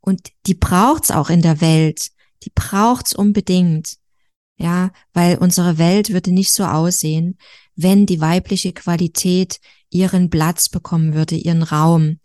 Und 0.00 0.28
die 0.46 0.54
braucht's 0.54 1.10
auch 1.10 1.30
in 1.30 1.42
der 1.42 1.60
Welt. 1.60 2.08
Die 2.44 2.52
braucht's 2.54 3.14
unbedingt. 3.14 3.96
Ja, 4.56 4.92
weil 5.12 5.38
unsere 5.38 5.78
Welt 5.78 6.10
würde 6.10 6.30
nicht 6.30 6.52
so 6.52 6.64
aussehen, 6.64 7.38
wenn 7.74 8.06
die 8.06 8.20
weibliche 8.20 8.72
Qualität 8.72 9.58
ihren 9.90 10.30
Platz 10.30 10.68
bekommen 10.68 11.14
würde, 11.14 11.34
ihren 11.34 11.64
Raum 11.64 12.20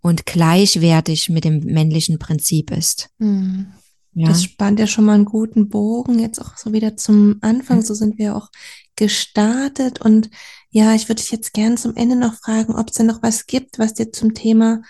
und 0.00 0.26
gleichwertig 0.26 1.28
mit 1.28 1.44
dem 1.44 1.60
männlichen 1.60 2.18
Prinzip 2.18 2.70
ist. 2.70 3.10
Mhm. 3.18 3.72
Ja. 4.14 4.28
Das 4.28 4.44
spannt 4.44 4.78
ja 4.78 4.86
schon 4.86 5.06
mal 5.06 5.14
einen 5.14 5.24
guten 5.24 5.68
Bogen, 5.68 6.18
jetzt 6.18 6.38
auch 6.38 6.56
so 6.56 6.72
wieder 6.72 6.96
zum 6.96 7.38
Anfang. 7.40 7.82
So 7.82 7.94
sind 7.94 8.18
wir 8.18 8.36
auch 8.36 8.50
gestartet. 8.96 10.00
Und 10.00 10.30
ja, 10.70 10.94
ich 10.94 11.08
würde 11.08 11.22
dich 11.22 11.30
jetzt 11.30 11.54
gern 11.54 11.76
zum 11.76 11.96
Ende 11.96 12.16
noch 12.16 12.34
fragen, 12.34 12.74
ob 12.74 12.88
es 12.88 12.94
denn 12.94 13.06
noch 13.06 13.22
was 13.22 13.46
gibt, 13.46 13.78
was 13.78 13.94
dir 13.94 14.12
zum 14.12 14.34
Thema 14.34 14.82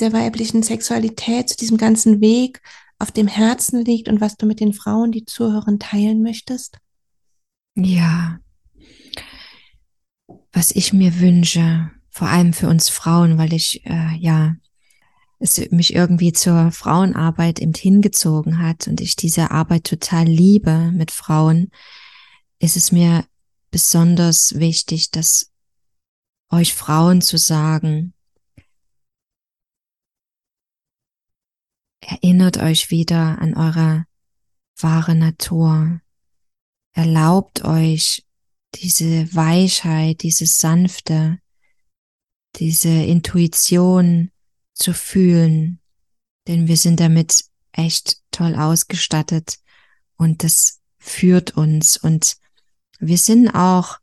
der 0.00 0.12
weiblichen 0.12 0.62
Sexualität, 0.62 1.50
zu 1.50 1.56
diesem 1.56 1.76
ganzen 1.76 2.20
Weg 2.20 2.62
auf 2.98 3.10
dem 3.10 3.26
Herzen 3.26 3.84
liegt 3.84 4.08
und 4.08 4.20
was 4.20 4.36
du 4.36 4.46
mit 4.46 4.60
den 4.60 4.72
Frauen, 4.72 5.12
die 5.12 5.24
zuhören, 5.24 5.78
teilen 5.78 6.22
möchtest? 6.22 6.78
Ja. 7.74 8.38
Was 10.52 10.70
ich 10.70 10.92
mir 10.92 11.20
wünsche, 11.20 11.90
vor 12.10 12.28
allem 12.28 12.52
für 12.52 12.68
uns 12.68 12.88
Frauen, 12.88 13.38
weil 13.38 13.52
ich 13.52 13.84
äh, 13.86 14.16
ja 14.18 14.56
es 15.42 15.70
mich 15.70 15.94
irgendwie 15.94 16.32
zur 16.32 16.70
Frauenarbeit 16.70 17.60
eben 17.60 17.74
hingezogen 17.74 18.58
hat 18.58 18.86
und 18.88 19.00
ich 19.00 19.16
diese 19.16 19.50
Arbeit 19.50 19.84
total 19.84 20.24
liebe 20.24 20.90
mit 20.92 21.10
Frauen, 21.10 21.70
ist 22.58 22.76
es 22.76 22.92
mir 22.92 23.24
besonders 23.70 24.58
wichtig, 24.58 25.10
dass 25.10 25.52
euch 26.50 26.74
Frauen 26.74 27.22
zu 27.22 27.38
sagen, 27.38 28.14
erinnert 32.00 32.58
euch 32.58 32.90
wieder 32.90 33.40
an 33.40 33.54
eure 33.54 34.04
wahre 34.78 35.14
Natur. 35.14 36.00
Erlaubt 36.94 37.64
euch 37.64 38.24
diese 38.74 39.34
Weichheit, 39.34 40.22
dieses 40.22 40.58
Sanfte, 40.58 41.38
diese 42.56 42.90
Intuition 42.90 44.31
zu 44.74 44.92
fühlen, 44.94 45.80
denn 46.46 46.68
wir 46.68 46.76
sind 46.76 47.00
damit 47.00 47.44
echt 47.72 48.20
toll 48.30 48.54
ausgestattet 48.54 49.58
und 50.16 50.44
das 50.44 50.80
führt 50.98 51.56
uns 51.56 51.96
und 51.96 52.36
wir 52.98 53.18
sind 53.18 53.50
auch, 53.50 53.98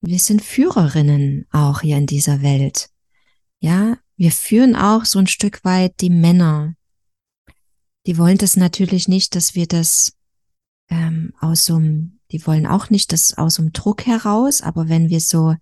wir 0.00 0.18
sind 0.18 0.42
Führerinnen 0.42 1.46
auch 1.52 1.82
hier 1.82 1.96
in 1.96 2.06
dieser 2.06 2.42
Welt. 2.42 2.88
Ja, 3.60 3.96
wir 4.16 4.32
führen 4.32 4.76
auch 4.76 5.04
so 5.04 5.18
ein 5.18 5.26
Stück 5.26 5.64
weit 5.64 6.00
die 6.00 6.10
Männer. 6.10 6.74
Die 8.06 8.18
wollen 8.18 8.38
das 8.38 8.56
natürlich 8.56 9.08
nicht, 9.08 9.34
dass 9.34 9.54
wir 9.54 9.66
das 9.66 10.12
ähm, 10.90 11.32
aus 11.40 11.64
so 11.64 11.76
einem, 11.76 12.20
die 12.30 12.46
wollen 12.46 12.66
auch 12.66 12.90
nicht 12.90 13.12
das 13.12 13.38
aus 13.38 13.54
so 13.54 13.62
einem 13.62 13.72
Druck 13.72 14.06
heraus, 14.06 14.60
aber 14.60 14.88
wenn 14.88 15.08
wir 15.08 15.20
so 15.20 15.54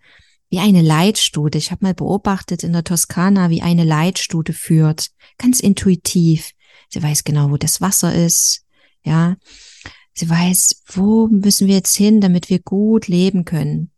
wie 0.53 0.61
eine 0.61 0.83
Leitstute. 0.83 1.57
Ich 1.57 1.71
habe 1.71 1.83
mal 1.83 1.95
beobachtet 1.95 2.63
in 2.63 2.75
der 2.75 2.85
Toskana, 2.85 3.49
wie 3.49 3.63
eine 3.63 3.85
Leitstute 3.85 4.53
führt, 4.53 5.09
ganz 5.39 5.61
intuitiv. 5.61 6.51
Sie 6.91 7.03
weiß 7.03 7.25
genau, 7.25 7.51
wo 7.51 7.57
das 7.57 7.81
Wasser 7.81 8.15
ist, 8.15 8.67
ja. 9.03 9.39
Sie 10.13 10.29
weiß, 10.29 10.83
wo 10.89 11.27
müssen 11.29 11.69
wir 11.69 11.77
jetzt 11.77 11.97
hin, 11.97 12.21
damit 12.21 12.51
wir 12.51 12.59
gut 12.59 13.09
leben 13.09 13.47
können, 13.47 13.93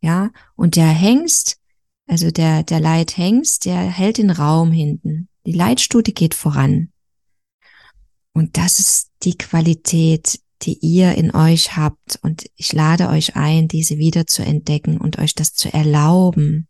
ja. 0.00 0.30
Und 0.56 0.76
der 0.76 0.88
Hengst, 0.88 1.58
also 2.06 2.30
der 2.30 2.62
der 2.62 2.80
Leithengst, 2.80 3.66
der 3.66 3.82
hält 3.82 4.16
den 4.16 4.30
Raum 4.30 4.72
hinten. 4.72 5.28
Die 5.44 5.52
Leitstute 5.52 6.12
geht 6.12 6.34
voran. 6.34 6.92
Und 8.32 8.56
das 8.56 8.80
ist 8.80 9.10
die 9.22 9.36
Qualität, 9.36 10.40
die 10.62 10.78
ihr 10.80 11.14
in 11.14 11.34
euch 11.34 11.76
habt. 11.76 12.18
Und 12.22 12.44
ich 12.56 12.72
lade 12.72 13.08
euch 13.08 13.36
ein, 13.36 13.68
diese 13.68 13.98
wieder 13.98 14.26
zu 14.26 14.42
entdecken 14.42 14.98
und 14.98 15.18
euch 15.18 15.34
das 15.34 15.54
zu 15.54 15.72
erlauben 15.72 16.68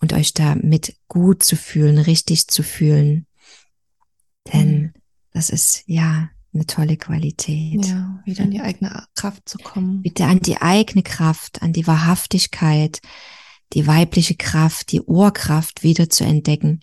und 0.00 0.12
euch 0.12 0.34
damit 0.34 0.96
gut 1.08 1.42
zu 1.42 1.56
fühlen, 1.56 1.98
richtig 1.98 2.48
zu 2.48 2.62
fühlen. 2.62 3.26
Denn 4.52 4.80
mhm. 4.80 4.92
das 5.32 5.50
ist 5.50 5.84
ja 5.86 6.30
eine 6.54 6.66
tolle 6.66 6.96
Qualität. 6.96 7.86
Ja, 7.86 8.20
wieder 8.24 8.44
an 8.44 8.50
die 8.50 8.60
eigene 8.60 9.06
Kraft 9.14 9.48
zu 9.48 9.58
kommen. 9.58 10.04
Wieder 10.04 10.26
an 10.26 10.40
die 10.40 10.60
eigene 10.60 11.02
Kraft, 11.02 11.62
an 11.62 11.72
die 11.72 11.86
Wahrhaftigkeit, 11.86 13.00
die 13.72 13.86
weibliche 13.86 14.34
Kraft, 14.34 14.92
die 14.92 15.00
Ohrkraft 15.00 15.82
wieder 15.82 16.10
zu 16.10 16.24
entdecken. 16.24 16.80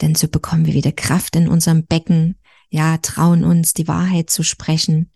Denn 0.00 0.14
so 0.14 0.28
bekommen 0.28 0.66
wir 0.66 0.74
wieder 0.74 0.92
Kraft 0.92 1.34
in 1.34 1.48
unserem 1.48 1.84
Becken, 1.84 2.37
ja, 2.70 2.98
trauen 2.98 3.44
uns, 3.44 3.72
die 3.72 3.88
Wahrheit 3.88 4.30
zu 4.30 4.42
sprechen 4.42 5.10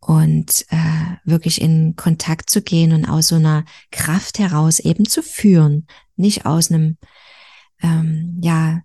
und 0.00 0.64
äh, 0.70 1.16
wirklich 1.24 1.60
in 1.60 1.96
Kontakt 1.96 2.50
zu 2.50 2.62
gehen 2.62 2.92
und 2.92 3.04
aus 3.04 3.28
so 3.28 3.36
einer 3.36 3.64
Kraft 3.90 4.38
heraus 4.38 4.78
eben 4.78 5.06
zu 5.06 5.22
führen, 5.22 5.86
nicht 6.16 6.46
aus 6.46 6.70
einem 6.70 6.96
ähm, 7.82 8.38
ja 8.42 8.82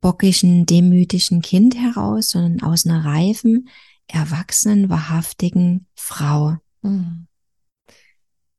bockigen, 0.00 0.64
demütigen 0.64 1.42
Kind 1.42 1.76
heraus, 1.76 2.30
sondern 2.30 2.62
aus 2.62 2.86
einer 2.86 3.04
reifen, 3.04 3.68
erwachsenen, 4.06 4.88
wahrhaftigen 4.88 5.86
Frau. 5.94 6.56
Mhm. 6.82 7.26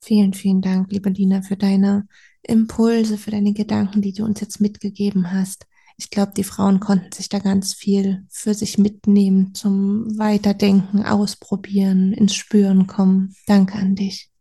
Vielen, 0.02 0.34
vielen 0.34 0.62
Dank, 0.62 0.92
liebe 0.92 1.10
Lina, 1.10 1.42
für 1.42 1.58
deine 1.58 2.08
Impulse, 2.42 3.18
für 3.18 3.32
deine 3.32 3.54
Gedanken, 3.54 4.02
die 4.02 4.14
du 4.14 4.24
uns 4.24 4.40
jetzt 4.40 4.62
mitgegeben 4.62 5.32
hast 5.32 5.66
ich 6.00 6.10
glaube, 6.10 6.32
die 6.36 6.46
Frauen 6.46 6.80
konnten 6.80 7.12
sich 7.12 7.28
da 7.28 7.40
ganz 7.40 7.74
viel 7.74 8.26
für 8.30 8.54
sich 8.54 8.78
mitnehmen 8.78 9.54
zum 9.54 10.18
Weiterdenken, 10.18 11.04
Ausprobieren, 11.04 12.14
ins 12.14 12.36
Spüren 12.36 12.88
kommen. 12.88 13.36
Danke 13.48 13.78
an 13.78 13.96
dich. 13.96 14.32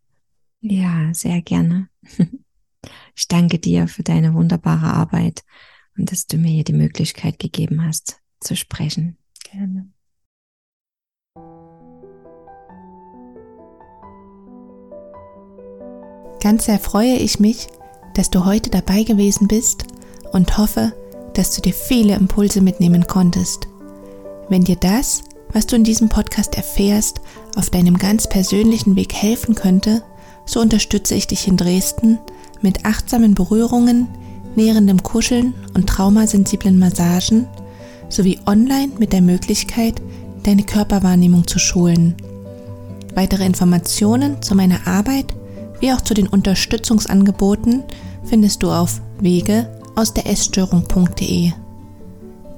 Ja, 0.60 1.12
sehr 1.12 1.42
gerne. 1.42 1.88
Ich 3.16 3.26
danke 3.26 3.58
dir 3.58 3.88
für 3.88 4.04
deine 4.04 4.32
wunderbare 4.34 4.86
Arbeit 4.86 5.42
und 5.98 6.12
dass 6.12 6.28
du 6.28 6.38
mir 6.38 6.52
hier 6.52 6.62
die 6.62 6.72
Möglichkeit 6.72 7.40
gegeben 7.40 7.84
hast, 7.84 8.20
zu 8.38 8.54
sprechen. 8.54 9.18
Gerne. 9.50 9.90
Ganz 16.40 16.66
sehr 16.66 16.78
freue 16.78 17.16
ich 17.16 17.40
mich, 17.40 17.66
dass 18.14 18.30
du 18.30 18.44
heute 18.44 18.70
dabei 18.70 19.02
gewesen 19.02 19.48
bist 19.48 19.84
und 20.32 20.56
hoffe, 20.56 20.92
dass 21.38 21.54
du 21.54 21.62
dir 21.62 21.72
viele 21.72 22.16
Impulse 22.16 22.60
mitnehmen 22.60 23.06
konntest. 23.06 23.68
Wenn 24.48 24.64
dir 24.64 24.74
das, 24.74 25.22
was 25.52 25.66
du 25.66 25.76
in 25.76 25.84
diesem 25.84 26.08
Podcast 26.08 26.56
erfährst, 26.56 27.20
auf 27.54 27.70
deinem 27.70 27.96
ganz 27.96 28.28
persönlichen 28.28 28.96
Weg 28.96 29.14
helfen 29.14 29.54
könnte, 29.54 30.02
so 30.46 30.60
unterstütze 30.60 31.14
ich 31.14 31.28
dich 31.28 31.46
in 31.46 31.56
Dresden 31.56 32.18
mit 32.60 32.84
achtsamen 32.84 33.36
Berührungen, 33.36 34.08
nährendem 34.56 35.00
Kuscheln 35.04 35.54
und 35.74 35.88
traumasensiblen 35.88 36.76
Massagen 36.76 37.46
sowie 38.08 38.40
online 38.44 38.90
mit 38.98 39.12
der 39.12 39.22
Möglichkeit, 39.22 40.02
deine 40.42 40.64
Körperwahrnehmung 40.64 41.46
zu 41.46 41.60
schulen. 41.60 42.16
Weitere 43.14 43.44
Informationen 43.44 44.42
zu 44.42 44.56
meiner 44.56 44.88
Arbeit 44.88 45.36
wie 45.78 45.92
auch 45.92 46.00
zu 46.00 46.14
den 46.14 46.26
Unterstützungsangeboten 46.26 47.84
findest 48.24 48.64
du 48.64 48.72
auf 48.72 49.00
wege 49.20 49.68
aus 49.98 50.14
der 50.14 50.26
Essstörung.de. 50.28 51.50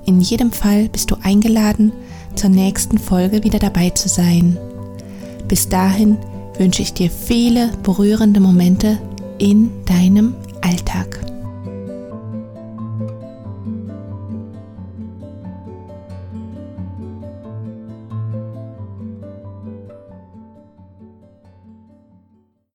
In 0.05 0.21
jedem 0.21 0.53
Fall 0.53 0.91
bist 0.91 1.11
du 1.11 1.17
eingeladen, 1.23 1.91
zur 2.35 2.51
nächsten 2.51 2.99
Folge 2.99 3.43
wieder 3.45 3.59
dabei 3.59 3.89
zu 3.91 4.11
sein. 4.11 4.59
Bis 5.49 5.67
dahin 5.69 6.19
wünsche 6.59 6.83
ich 6.83 6.93
dir 6.93 7.11
viele 7.11 7.71
berührende 7.83 8.41
Momente 8.41 8.99
in 9.39 9.71
deinem 9.87 10.35
Alltag. 10.61 11.30